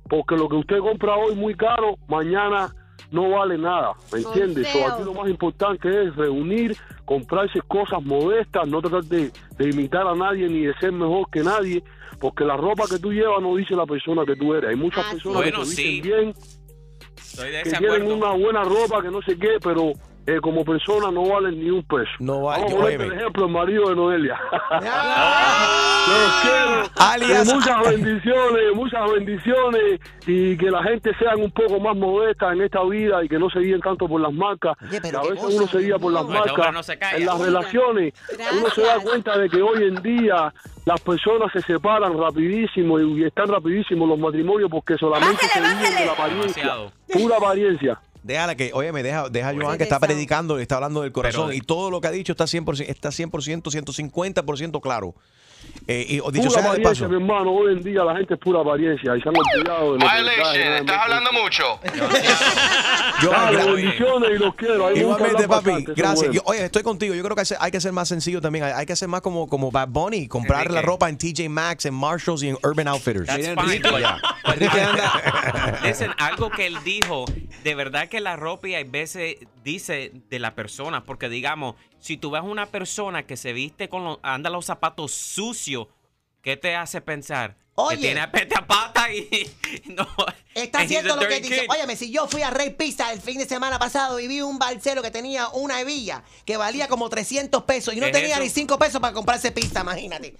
[0.08, 2.74] Porque lo que usted compra hoy muy caro, mañana
[3.12, 4.64] no vale nada, ¿me entiende?
[4.72, 10.08] So, aquí lo más importante es reunir, comprarse cosas modestas, no tratar de, de imitar
[10.08, 11.84] a nadie ni de ser mejor que nadie,
[12.22, 14.70] porque la ropa que tú llevas no dice la persona que tú eres.
[14.70, 16.02] Hay muchas personas Bueno, que se sí.
[16.02, 16.34] visten bien,
[17.32, 18.16] Estoy de que ese tienen acuerdo.
[18.16, 19.94] una buena ropa, que no sé qué, pero
[20.36, 22.10] eh, como persona no valen ni un peso.
[22.20, 22.64] No vale.
[22.64, 23.14] Vamos a poner óyeme.
[23.16, 24.40] el ejemplo el marido de Noelia.
[26.10, 26.90] Los quiero.
[26.96, 32.52] Alias- Y muchas bendiciones, muchas bendiciones y que la gente sean un poco más modesta
[32.52, 34.76] en esta vida y que no se guíen tanto por las marcas.
[34.82, 36.74] Oye, pero a veces cosa, uno se guía por las No, marcas.
[36.74, 37.18] no se calla.
[37.18, 39.04] en las relaciones, uno se da Gracias.
[39.04, 40.54] cuenta de que hoy en día
[40.86, 45.96] las personas se separan rapidísimo y, y están rapidísimo los matrimonios porque solamente se viven
[45.96, 46.64] de la apariencia.
[46.64, 46.92] Demasiado.
[47.14, 48.00] Pura apariencia.
[48.24, 51.02] Déjala que, oye, me deja, deja a Joan Pues que está predicando, le está hablando
[51.02, 55.16] del corazón Pero- y todo lo que ha dicho está 100%, está 100%, 150% claro.
[55.92, 57.10] Eh, y o dicho Pura sea de paso.
[57.10, 57.52] mi hermano.
[57.52, 60.14] Hoy en día la gente es pura apariencia y se han olvidado de lo que
[60.22, 61.64] Violation, estás hablando mucho.
[63.24, 64.88] Yo, Dale, gra- bendiciones y los quiero.
[64.88, 66.32] Ahí Igualmente, papi, bastante, gracias.
[66.32, 67.16] Yo- oye, estoy contigo.
[67.16, 68.66] Yo creo que hay que ser- hay más sencillo también.
[68.66, 70.86] Hay, hay que ser más como, como Bad Bunny, comprar la Enrique.
[70.86, 73.26] ropa en TJ Maxx, en Marshalls y en Urban Outfitters.
[73.26, 74.06] That's Mira, fine, Enrique,
[74.46, 77.26] Enrique anda- Listen, algo que él dijo,
[77.64, 82.18] de verdad que la ropa y a veces dice de la persona, porque digamos, si
[82.18, 85.88] tú ves una persona que se viste con los, anda los zapatos sucios,
[86.42, 87.58] ¿qué te hace pensar?
[87.82, 87.96] Oye.
[87.98, 89.50] Que tiene apete a pata y
[89.86, 90.08] no.
[90.54, 91.62] Está haciendo lo que dice.
[91.62, 91.70] kid.
[91.70, 94.60] Óyeme, si yo fui a Rey Pizza el fin de semana pasado y vi un
[94.60, 98.36] balcero que tenía una hebilla que valía como 300 pesos y no ¿Qué es tenía
[98.36, 98.44] eso?
[98.44, 100.36] ni 5 pesos para comprarse pizza, imagínate.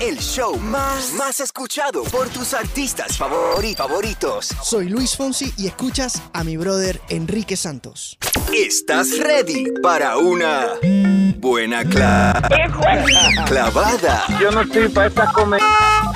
[0.00, 4.48] El show más, más escuchado por tus artistas favori- favoritos.
[4.62, 8.18] Soy Luis Fonsi y escuchas a mi brother Enrique Santos.
[8.52, 10.68] ¿Estás ready para una
[11.38, 12.40] buena cla-
[13.46, 14.24] clavada?
[14.40, 15.64] Yo no estoy para esta comedia.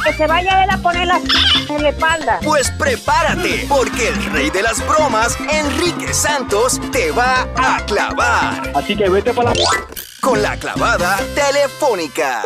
[0.08, 1.20] Que se vaya a él a poner la
[1.68, 2.40] en la espalda.
[2.42, 8.72] Pues prepárate, porque el rey de las bromas, Enrique Santos, te va a clavar.
[8.74, 9.62] Así que vete para la...
[10.22, 12.42] Con la clavada telefónica.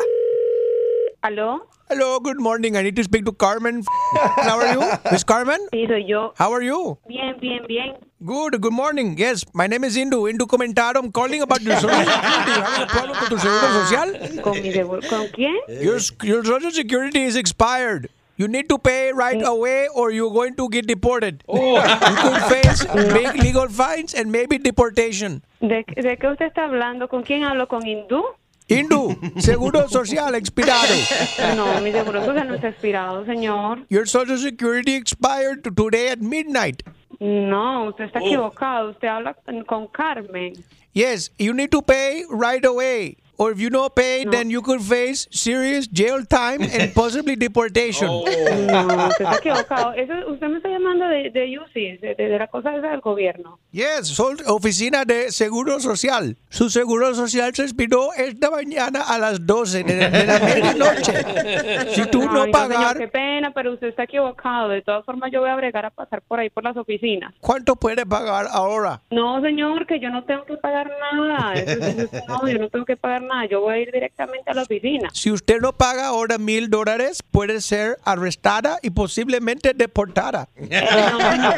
[1.20, 1.68] ¿Aló?
[1.92, 2.74] Hello, good morning.
[2.74, 3.82] I need to speak to Carmen.
[4.16, 4.80] How are you?
[5.12, 5.60] Miss Carmen?
[5.74, 6.32] Sí, soy yo.
[6.38, 6.96] How are you?
[7.06, 7.90] Bien, bien, bien.
[8.24, 9.10] Good, good morning.
[9.18, 10.20] Yes, my name is Indu.
[10.32, 11.02] Indu Comentario.
[11.02, 12.50] I'm calling about your social security.
[12.50, 14.42] You having a problem with your seguro social?
[14.42, 15.54] ¿Con, mi seguro- ¿Con quién?
[15.68, 18.08] Your, your social security is expired.
[18.38, 21.44] You need to pay right away or you're going to get deported.
[21.46, 21.76] Oh.
[21.76, 25.42] You could face big legal fines and maybe deportation.
[25.60, 27.06] ¿De, ¿De qué usted está hablando?
[27.08, 27.68] ¿Con quién hablo?
[27.68, 28.24] ¿Con Hindú?
[28.68, 30.94] Indu, seguro social expirado.
[31.56, 33.84] No, mi seguro social no está expirado, señor.
[33.90, 36.82] Your social security expired today at midnight.
[37.20, 38.90] No, usted está equivocado.
[38.90, 40.54] Usted habla con- con Carmen.
[40.92, 43.16] Yes, you need to pay right away.
[43.42, 48.06] Or if you don't pay, then you could face serious jail time and possibly deportation.
[48.08, 49.92] No, usted está equivocado.
[49.94, 53.58] Eso, usted me está llamando de, de UCIS, de, de la cosa esa del gobierno.
[53.72, 56.36] Yes, soy oficina de Seguro Social.
[56.50, 61.94] Su Seguro Social se expiró esta mañana a las 12 de, de la medianoche.
[61.94, 64.68] Si tú no pagar, señor, qué pena, pero usted está equivocado.
[64.68, 67.34] De todas formas, yo voy a bregar a pasar por ahí por las oficinas.
[67.40, 69.00] ¿cuánto puede pagar ahora?
[69.10, 71.54] No, señor, que yo no tengo que pagar nada.
[71.54, 73.31] Eso- eso- eso- no, yo no tengo que pagar nada.
[73.50, 75.08] Yo voy a ir directamente a la oficina.
[75.12, 80.48] Si usted no paga ahora mil dólares, puede ser arrestada y posiblemente deportada.
[80.56, 81.54] No, señor,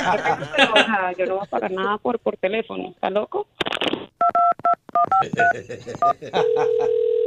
[0.57, 2.91] pero, o sea, yo no voy a pagar nada por, por teléfono.
[2.91, 3.47] ¿Está loco?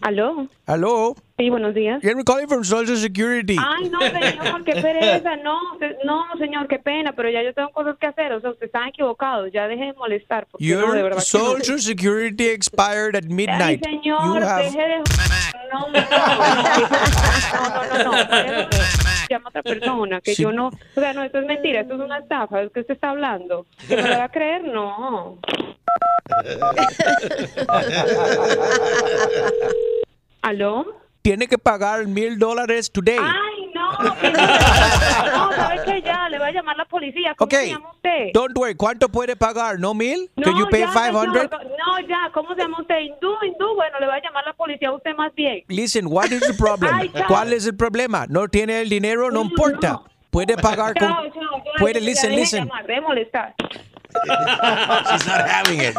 [0.00, 0.46] ¿Aló?
[0.66, 1.16] Hello?
[1.38, 2.02] Sí, buenos días.
[2.04, 3.56] I'm calling from Social Security.
[3.58, 5.36] Ay, no, señor, qué pereza.
[5.36, 5.58] No,
[6.04, 8.32] no, señor, qué pena, pero ya yo tengo cosas que hacer.
[8.32, 9.46] O sea, usted está equivocado.
[9.48, 10.46] Ya deje de molestar.
[10.50, 11.44] Porque no, de Your verdad que no.
[11.44, 13.84] Social Security expired at Ay, midnight.
[13.84, 14.98] señor, You have- deje de...
[15.72, 16.00] No, no, no,
[17.64, 18.68] no, no, no, no.
[19.28, 20.42] Llama a otra persona, que Sí.
[20.44, 20.68] yo no...
[20.68, 23.66] O sea, no, esto es mentira, esto es una estafa, es que usted está hablando.
[23.88, 24.62] ¿Que me lo va a creer?
[24.64, 25.38] No.
[30.42, 30.86] ¿Aló?
[31.22, 33.18] Tiene que pagar mil dólares today.
[33.20, 36.02] Ay, no, que no, no, ¿sabe qué?
[36.02, 37.34] Ya, le voy a llamar a la policía.
[37.36, 38.30] ¿Cómo se Okay, llama usted?
[38.32, 38.76] don't worry.
[38.76, 39.80] ¿Cuánto puede pagar?
[39.80, 40.30] ¿No mil?
[40.36, 41.32] No, Can you pay ya, 500?
[41.32, 43.00] señor, No, ya, ¿cómo se llama usted?
[43.00, 43.74] Hindú, hindú.
[43.74, 45.64] Bueno, le voy a llamar a la policía a usted más bien.
[45.66, 46.94] Listen, what is the problem?
[46.94, 47.10] Ay.
[47.26, 48.26] ¿Cuál es el problema?
[48.28, 50.00] No tiene el dinero, no importa.
[50.30, 51.08] Puede pagar con...
[51.08, 51.62] Chao, chao.
[51.78, 52.70] Puede, listen, listen.
[52.86, 53.54] de molestar.
[54.24, 55.94] She's not having it.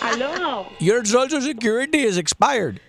[0.00, 0.66] Aló.
[0.78, 2.80] Your social security is expired.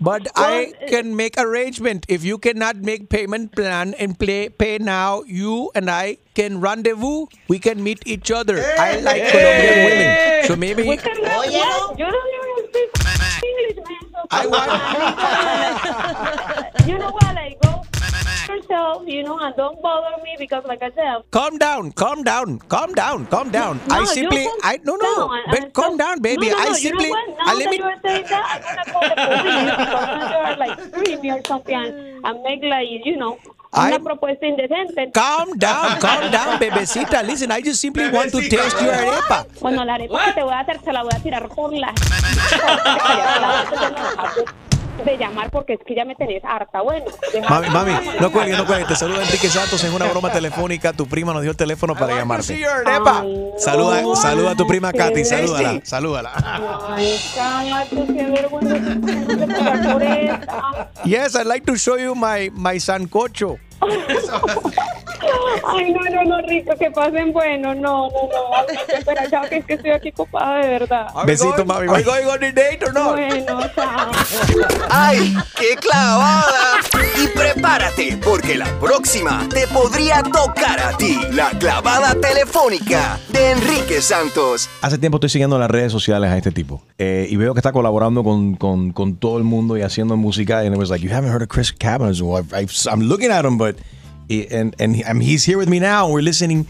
[0.00, 2.06] But I can make arrangement.
[2.08, 7.26] If you cannot make payment plan and play, pay now, you and I can rendezvous.
[7.48, 8.64] We can meet each other.
[8.80, 10.46] I like Colombian women.
[10.48, 10.88] So maybe...
[10.88, 10.96] Oye,
[12.00, 12.20] yo no
[12.64, 12.90] speak
[13.44, 14.00] English, man.
[14.10, 14.42] So I
[16.86, 17.34] you know what?
[17.34, 17.69] Like, go
[18.70, 22.58] yourself, you know, and don't bother me because, like I said, Calm down, calm down,
[22.68, 23.78] calm down, calm down.
[23.88, 26.48] No, I simply, I no no, down, but and calm so- down, baby.
[26.50, 27.48] No, no, I simply, you know what?
[27.48, 27.76] I let that me.
[27.76, 31.40] you are saying that, I'm gonna call the police because you're like screaming me or
[31.46, 33.38] something and, and make like you know
[33.76, 35.10] una I- propuesta indecente.
[35.12, 37.22] Calm down, calm down, bebecita.
[37.26, 39.46] Listen, I just simply want to taste your arepa.
[39.60, 41.92] Bueno, la arepa que te voy a hacer se la voy a tirar por la
[45.04, 46.80] de llamar porque es que ya me tenés harta.
[46.82, 47.06] Bueno,
[47.48, 48.88] Mami, mami, no cuelgues, no cuelgues.
[48.88, 50.92] Te saluda Enrique Santos en una broma telefónica.
[50.92, 52.62] Tu prima nos dio el teléfono para llamarte.
[53.58, 56.32] Saluda, saluda a tu prima Katy, salúdala, salúdala.
[56.90, 58.70] Ay, cállate, qué vergüenza.
[61.04, 63.58] Yes, I'd like to show you my my sancocho.
[65.66, 67.74] Ay, no, no, no, rico, que pasen bueno.
[67.74, 68.96] No, no, no.
[68.96, 71.06] Espera, chao, que es que estoy aquí copada de verdad.
[71.26, 71.88] Besito, mami.
[71.88, 73.16] We going on a date or not?
[73.16, 74.10] Bueno, chao.
[74.90, 76.80] ¡Ay, qué clavada!
[77.22, 81.18] Y prepárate, porque la próxima te podría tocar a ti.
[81.32, 84.68] La clavada telefónica de Enrique Santos.
[84.80, 87.60] Hace tiempo estoy siguiendo en las redes sociales a este tipo eh, y veo que
[87.60, 90.60] está colaborando con, con, con todo el mundo y haciendo música.
[90.60, 92.10] And it was like, you haven't heard of Chris Cabin?
[92.22, 93.69] Well, I, I'm looking at him, but
[94.30, 96.08] and, and, and he's here with me now.
[96.10, 96.66] We're listening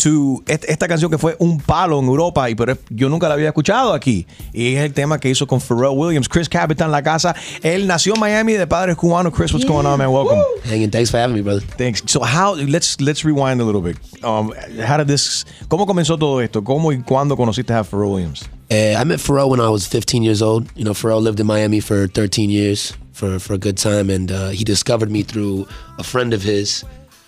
[0.00, 3.48] to esta canción que fue un palo en Europa, y pero yo nunca la había
[3.48, 4.26] escuchado aquí.
[4.52, 6.28] Y es el tema que hizo con Pharrell Williams.
[6.28, 7.34] Chris Cabot está en la casa.
[7.62, 9.32] Él nació en Miami de padres cubanos.
[9.34, 10.10] Chris, what's going on, man?
[10.10, 10.38] Welcome.
[10.64, 10.90] Hanging.
[10.90, 11.60] Thanks for having me, brother.
[11.76, 12.02] Thanks.
[12.06, 13.98] So how let's let's rewind a little bit.
[14.24, 14.52] Um,
[14.86, 15.44] how did this?
[15.68, 16.62] ¿Cómo comenzó todo esto?
[16.62, 18.48] ¿Cómo y cuándo conociste a Pharrell Williams?
[18.70, 20.66] Uh, I met Pharrell when I was 15 years old.
[20.76, 24.32] You know, Pharrell lived in Miami for 13 years for, for a good time, and
[24.32, 25.68] uh, he discovered me through
[25.98, 26.84] a friend of his.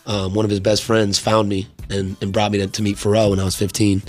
[0.07, 2.97] Um, one of his best friends found me and, and brought me to, to meet
[2.97, 4.03] Pharrell when I was 15.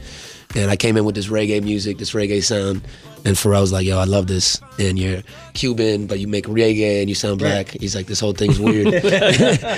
[0.56, 2.82] And I came in with this reggae music, this reggae sound.
[3.26, 4.60] And Pharrell was like, yo, I love this.
[4.80, 5.22] And you're
[5.54, 7.70] Cuban, but you make reggae and you sound black.
[7.70, 8.88] He's like, this whole thing's weird.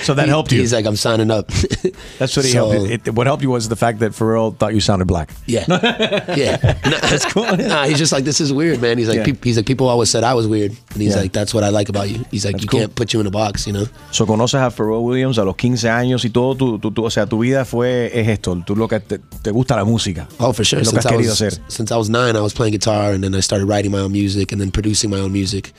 [0.05, 0.59] So that He- helped you.
[0.61, 1.47] He's like, I'm signing up.
[2.19, 2.89] That's what he So- helped.
[2.89, 2.93] you.
[3.05, 5.29] It, what helped you was the fact that Pharrell thought you sounded black.
[5.45, 5.65] Yeah,
[6.35, 6.57] yeah.
[6.83, 7.45] That's cool.
[7.57, 8.97] Nah, he's just like this is weird, man.
[8.97, 9.33] He's like, Yeah.
[9.43, 11.21] he's like, people always said I was weird, and he's Yeah.
[11.21, 12.25] like, that's what I like about you.
[12.31, 12.79] He's like, That's you cool.
[12.79, 13.85] can't put you in a box, you know.
[14.11, 17.09] So conoces a Pharrell Williams a los 15 años y todo, tu, tu- tu- o
[17.09, 18.55] sea, tu vida fue es esto.
[18.65, 20.27] Tú lo que te, te gusta la música.
[20.39, 20.81] Oh, for sure.
[20.81, 23.11] Es lo que has Since I, was, since I was nine, I was playing guitar,
[23.13, 25.73] and then I started writing my own music, and then producing my own music,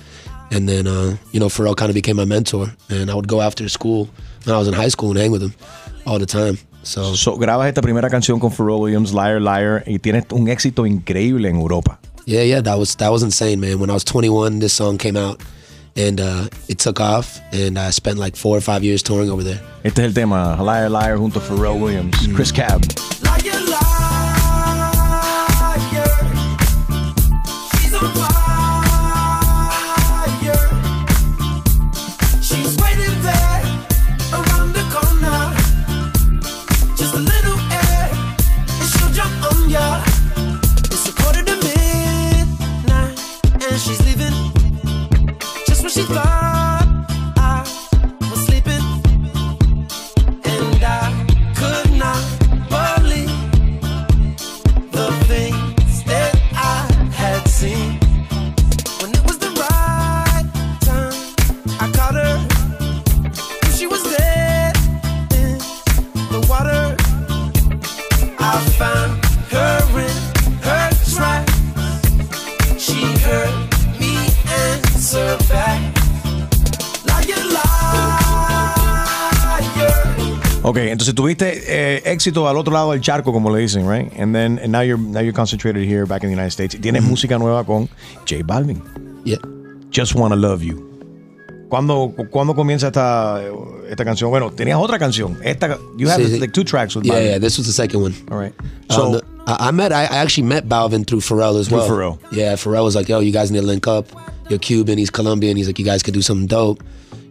[0.50, 3.40] and then uh, you know, Pharrell kind of became my mentor, and I would go
[3.40, 4.08] after school
[4.44, 5.54] when I was in high school and hang with him
[6.06, 6.58] all the time.
[6.82, 10.86] So, So, grabas esta primera canción con Pharrell Williams, Liar Liar, y tienes un éxito
[10.86, 11.98] increíble en Europa.
[12.26, 13.78] Yeah, yeah, that was that was insane, man.
[13.80, 15.40] When I was 21, this song came out,
[15.96, 19.42] and uh, it took off, and I spent like four or five years touring over
[19.44, 19.60] there.
[19.84, 22.82] Este es el tema, Liar Liar junto a Pharrell Williams, Chris Cab.
[81.08, 81.62] Entonces tuviste
[81.96, 84.12] eh, éxito al otro lado del charco, como le dicen, right?
[84.18, 86.76] And then and now you're now you're concentrated here back in the United States.
[86.80, 87.88] Tienes música nueva con
[88.28, 88.82] J Balvin.
[89.24, 89.38] Yeah.
[89.90, 90.82] Just Wanna Love You.
[91.68, 93.40] ¿Cuándo, ¿Cuándo comienza esta,
[93.88, 94.30] esta canción?
[94.30, 95.36] Bueno, tenías otra canción.
[95.42, 96.38] Esta, you have Sí, sí.
[96.38, 97.30] like two tracks with Yeah, Balvin.
[97.32, 98.14] yeah, this was the second one.
[98.30, 98.54] All right.
[98.88, 101.88] So So- I, I met, I I actually met Balvin through Pharrell as Through well.
[101.88, 102.18] Pharrell.
[102.30, 104.06] Yeah, Pharrell was like, "Yo, you guys need to link up.
[104.48, 105.56] You're Cuban, he's Colombian.
[105.56, 106.82] He's like, you guys could do something dope."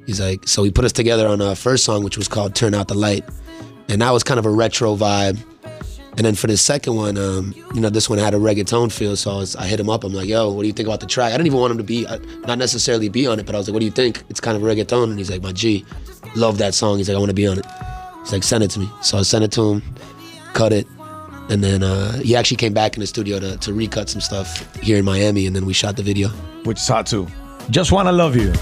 [0.06, 2.74] He's like, so he put us together on our first song, which was called "Turn
[2.74, 3.24] Out the Light,"
[3.90, 5.38] and that was kind of a retro vibe.
[6.18, 9.18] And then for the second one, um, you know, this one had a reggaeton feel,
[9.18, 10.06] so I, was, I hit him up.
[10.06, 11.78] I'm like, "Yo, what do you think about the track?" I didn't even want him
[11.78, 13.92] to be, uh, not necessarily be on it, but I was like, "What do you
[13.92, 15.84] think?" It's kind of reggaeton, and he's like, "My G,
[16.36, 17.66] love that song." He's like, "I want to be on it."
[18.22, 19.82] He's like, "Send it to me." So I sent it to him,
[20.54, 20.88] cut it,
[21.50, 24.74] and then uh, he actually came back in the studio to, to recut some stuff
[24.78, 26.30] here in Miami, and then we shot the video.
[26.64, 27.28] Which is hot too.
[27.70, 28.54] Just Wanna Love You.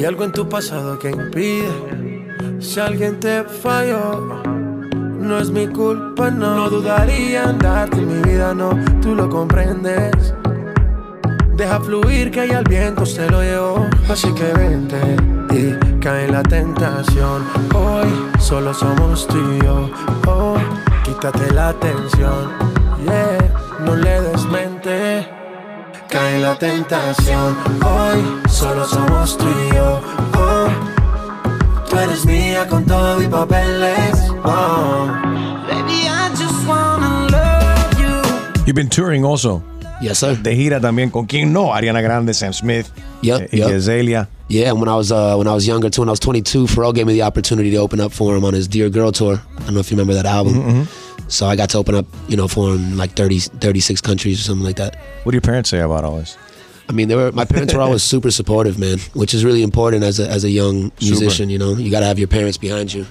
[0.00, 1.68] Hay algo en tu pasado que impide.
[2.58, 4.40] Si alguien te falló,
[4.94, 6.54] no es mi culpa, no.
[6.56, 8.70] No dudaría en darte mi vida, no,
[9.02, 10.34] tú lo comprendes.
[11.54, 13.86] Deja fluir que ya el viento se lo llevó.
[14.08, 15.16] Así que vente
[15.50, 17.44] y cae la tentación.
[17.74, 19.90] Hoy solo somos tú y yo.
[20.26, 20.56] Oh,
[21.04, 22.48] quítate la tensión.
[23.04, 25.39] Yeah, no le des mente.
[26.10, 27.56] Cae la tentación.
[27.84, 30.00] Hoy solo somos tú y yo.
[30.34, 30.68] Oh,
[31.88, 34.16] tú eres mía con todo y papeles.
[34.44, 35.06] Oh,
[35.68, 38.64] baby, I just wanna love you.
[38.66, 39.62] You've been touring also.
[40.00, 40.36] Yes, sir.
[40.36, 41.10] De gira también.
[41.10, 41.74] ¿Con quién no?
[41.74, 42.86] Ariana Grande, Sam Smith,
[43.22, 43.68] Yep, eh, yep.
[43.68, 44.28] y Azealia.
[44.48, 46.92] Yeah, when I was uh, when I was younger too, when I was 22, Pharrell
[46.94, 49.36] gave me the opportunity to open up for him on his Dear Girl tour.
[49.58, 50.54] I don't know if you remember that album.
[50.54, 50.82] Mm-hmm,
[51.30, 54.42] So I got to open up, you know, for him like 30, 36 countries or
[54.42, 54.96] something like that.
[55.22, 56.36] What do your parents say about all this?
[56.88, 60.02] I mean, they were my parents were always super supportive, man, which is really important
[60.02, 61.48] as a as a young musician.
[61.48, 63.06] You know, you got to have your parents behind you.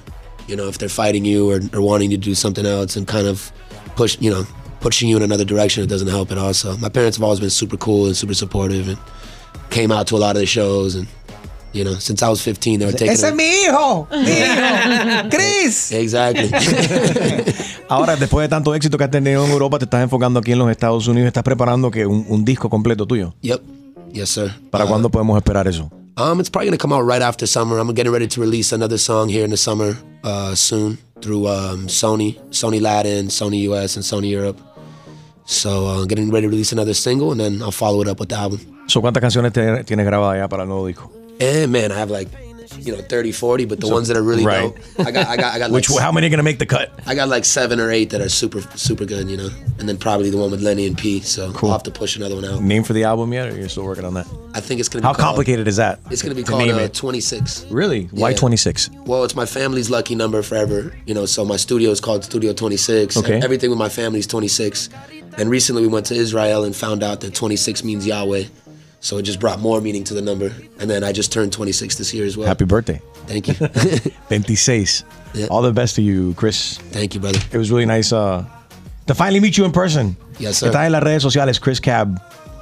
[0.47, 3.07] You know, if they're fighting you or, or wanting you to do something else and
[3.07, 3.51] kind of
[3.95, 4.45] push, you know,
[4.81, 6.53] pushing you in another direction, it doesn't help at all.
[6.53, 8.97] So my parents have always been super cool and super supportive and
[9.69, 11.07] came out to a lot of the shows and.
[11.71, 15.29] You know, since I was 15, they were taking Ese es mi hijo, mi hijo,
[15.29, 15.91] Chris.
[15.91, 16.49] Exactly.
[17.89, 20.59] Ahora, después de tanto éxito que has tenido en Europa, te estás enfocando aquí en
[20.59, 21.27] los Estados Unidos.
[21.27, 23.35] Estás preparando que un, un disco completo tuyo.
[23.41, 23.61] Yep.
[24.13, 24.51] Yes, sir.
[24.71, 25.89] ¿Para Uh, cuándo podemos esperar eso?
[26.17, 27.77] Um, it's probably gonna come out right after summer.
[27.79, 31.87] I'm getting ready to release another song here in the summer uh, soon through um,
[31.87, 34.57] Sony, Sony Latin, Sony US, and Sony Europe.
[35.45, 38.29] So uh, getting ready to release another single, and then I'll follow it up with
[38.29, 38.59] the album.
[38.87, 41.11] So, ¿Cuántas canciones tienes grabadas ya para el nuevo disco?
[41.39, 42.27] And man, I have like,
[42.81, 44.73] you know, 30, 40, but the So- ones that are really right.
[44.95, 45.71] dope, I got, I got, I got.
[45.77, 46.91] Which like, how many are gonna make the cut?
[47.05, 49.97] I got like seven or eight that are super, super good, you know, and then
[49.97, 51.19] probably the one with Lenny and P.
[51.21, 52.61] So I'll have to push another one out.
[52.61, 54.27] Name for the album yet, or you're still working on that?
[54.53, 55.01] I think it's gonna.
[55.01, 55.99] Be How called- complicated is that?
[56.11, 56.93] It's gonna be to called uh, it?
[56.93, 57.65] 26.
[57.69, 58.05] Really?
[58.11, 58.37] Why Yeah.
[58.37, 58.89] 26?
[59.05, 60.93] Well, it's my family's lucky number forever.
[61.05, 63.15] You know, so my studio is called Studio 26.
[63.15, 63.39] and Okay.
[63.43, 64.89] everything with my family is 26.
[65.37, 68.43] And recently we went to Israel and found out that 26 means Yahweh.
[69.01, 70.51] So it just brought more meaning to the number.
[70.79, 72.47] And then I just turned 26 this year as well.
[72.47, 73.01] Happy birthday.
[73.27, 73.53] Thank you.
[74.27, 75.03] 26.
[75.33, 75.47] Yeah.
[75.49, 76.77] All the best to you, Chris.
[76.91, 77.39] Thank you, brother.
[77.51, 78.43] It was really nice uh,
[79.07, 80.17] to finally meet you in person.
[80.39, 80.67] Yes, sir.
[80.69, 82.19] Estás en las redes sociales, Chris Cab,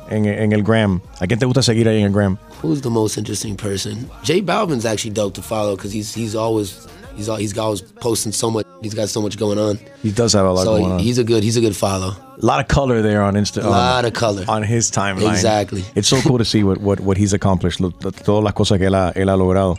[0.10, 1.02] en, en el Gram.
[1.20, 2.38] ¿A quién te gusta seguir ahí en el Gram?
[2.62, 4.10] Who's the most interesting person?
[4.24, 8.32] Jay Balvin's actually dope to follow because he's he's always he's al- he's always posting
[8.32, 8.66] so much.
[8.82, 9.80] He's got so much going on.
[10.04, 11.00] He does have a lot so going on.
[11.00, 12.12] he's a good he's a good follow.
[12.42, 13.64] A lot of color there on Insta.
[13.64, 14.46] A lot of color.
[14.48, 15.32] On his timeline.
[15.32, 15.84] Exactly.
[15.96, 18.94] It's so cool to see what, what, what he's accomplished, todas las cosas que él
[18.94, 19.76] ha, él ha logrado.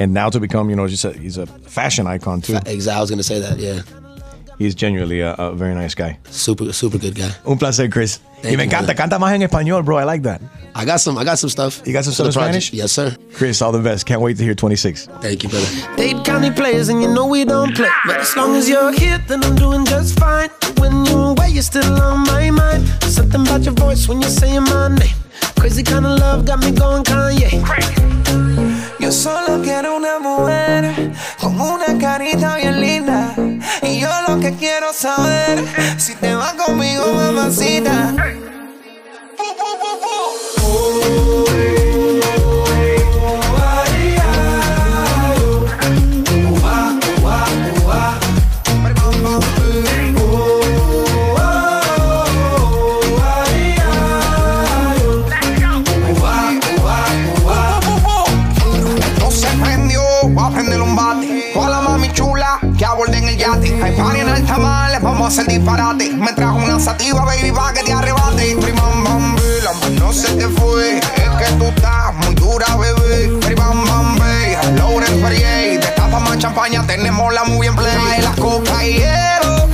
[0.00, 2.56] And now to become, you know, just a, he's a fashion icon too.
[2.56, 2.90] Exactly.
[2.90, 3.58] I was gonna say that.
[3.58, 3.82] Yeah.
[4.58, 6.18] He's genuinely a, a very nice guy.
[6.30, 7.30] Super super good guy.
[7.46, 8.18] Un placer, Chris.
[8.42, 8.96] Thank y me you, encanta, brother.
[8.96, 9.98] canta más en español, bro.
[9.98, 10.40] I like that.
[10.74, 11.82] I got some I got some stuff.
[11.84, 12.62] You got some stuff in project.
[12.64, 12.72] Spanish?
[12.72, 13.16] Yes, sir.
[13.34, 14.06] Chris, all the best.
[14.06, 15.08] Can't wait to hear 26.
[15.20, 15.66] Thank you, brother.
[15.98, 17.90] Eight county players and you know we don't play.
[18.06, 20.48] But as long as you're here, then I'm doing just fine.
[20.78, 22.86] When you're away, you're still on my mind.
[23.02, 25.14] Something about your voice when you're saying my name.
[25.58, 27.50] Crazy kind of love got me going Kanye.
[29.00, 33.34] Yo solo quiero una mujer con una carita bien linda.
[33.82, 35.64] Y yo lo que quiero saber
[35.98, 36.79] si te vas conmigo,
[37.50, 38.14] mamacita.
[39.36, 39.80] Esto
[65.30, 66.10] hacer disparate.
[66.10, 68.56] Me trajo una sativa, baby, pa' que te arrebate.
[68.60, 70.98] Primam, bam, mano no se te fue.
[70.98, 71.04] Es
[71.38, 73.38] que tú estás muy dura, bebé.
[73.38, 75.80] Primam, bam, be, Lauren Perrier.
[75.80, 77.92] Destapa más champaña, tenemos la muy bien play.
[77.92, 79.68] Trae la coca y hielo.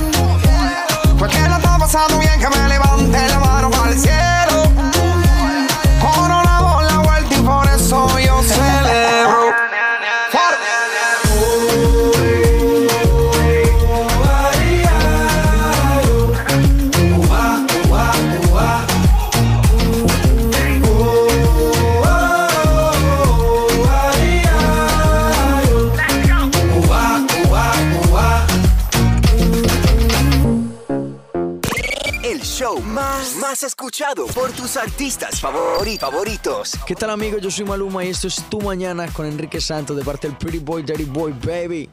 [1.17, 2.76] Pues que la está pasando bien, que me levante
[33.57, 36.73] más escuchado por tus artistas favori- favoritos.
[36.85, 37.41] ¿Qué tal amigos?
[37.41, 40.59] Yo soy Maluma y esto es Tu Mañana con Enrique Santos de parte del Pretty
[40.59, 41.89] Boy, Dirty Boy, baby.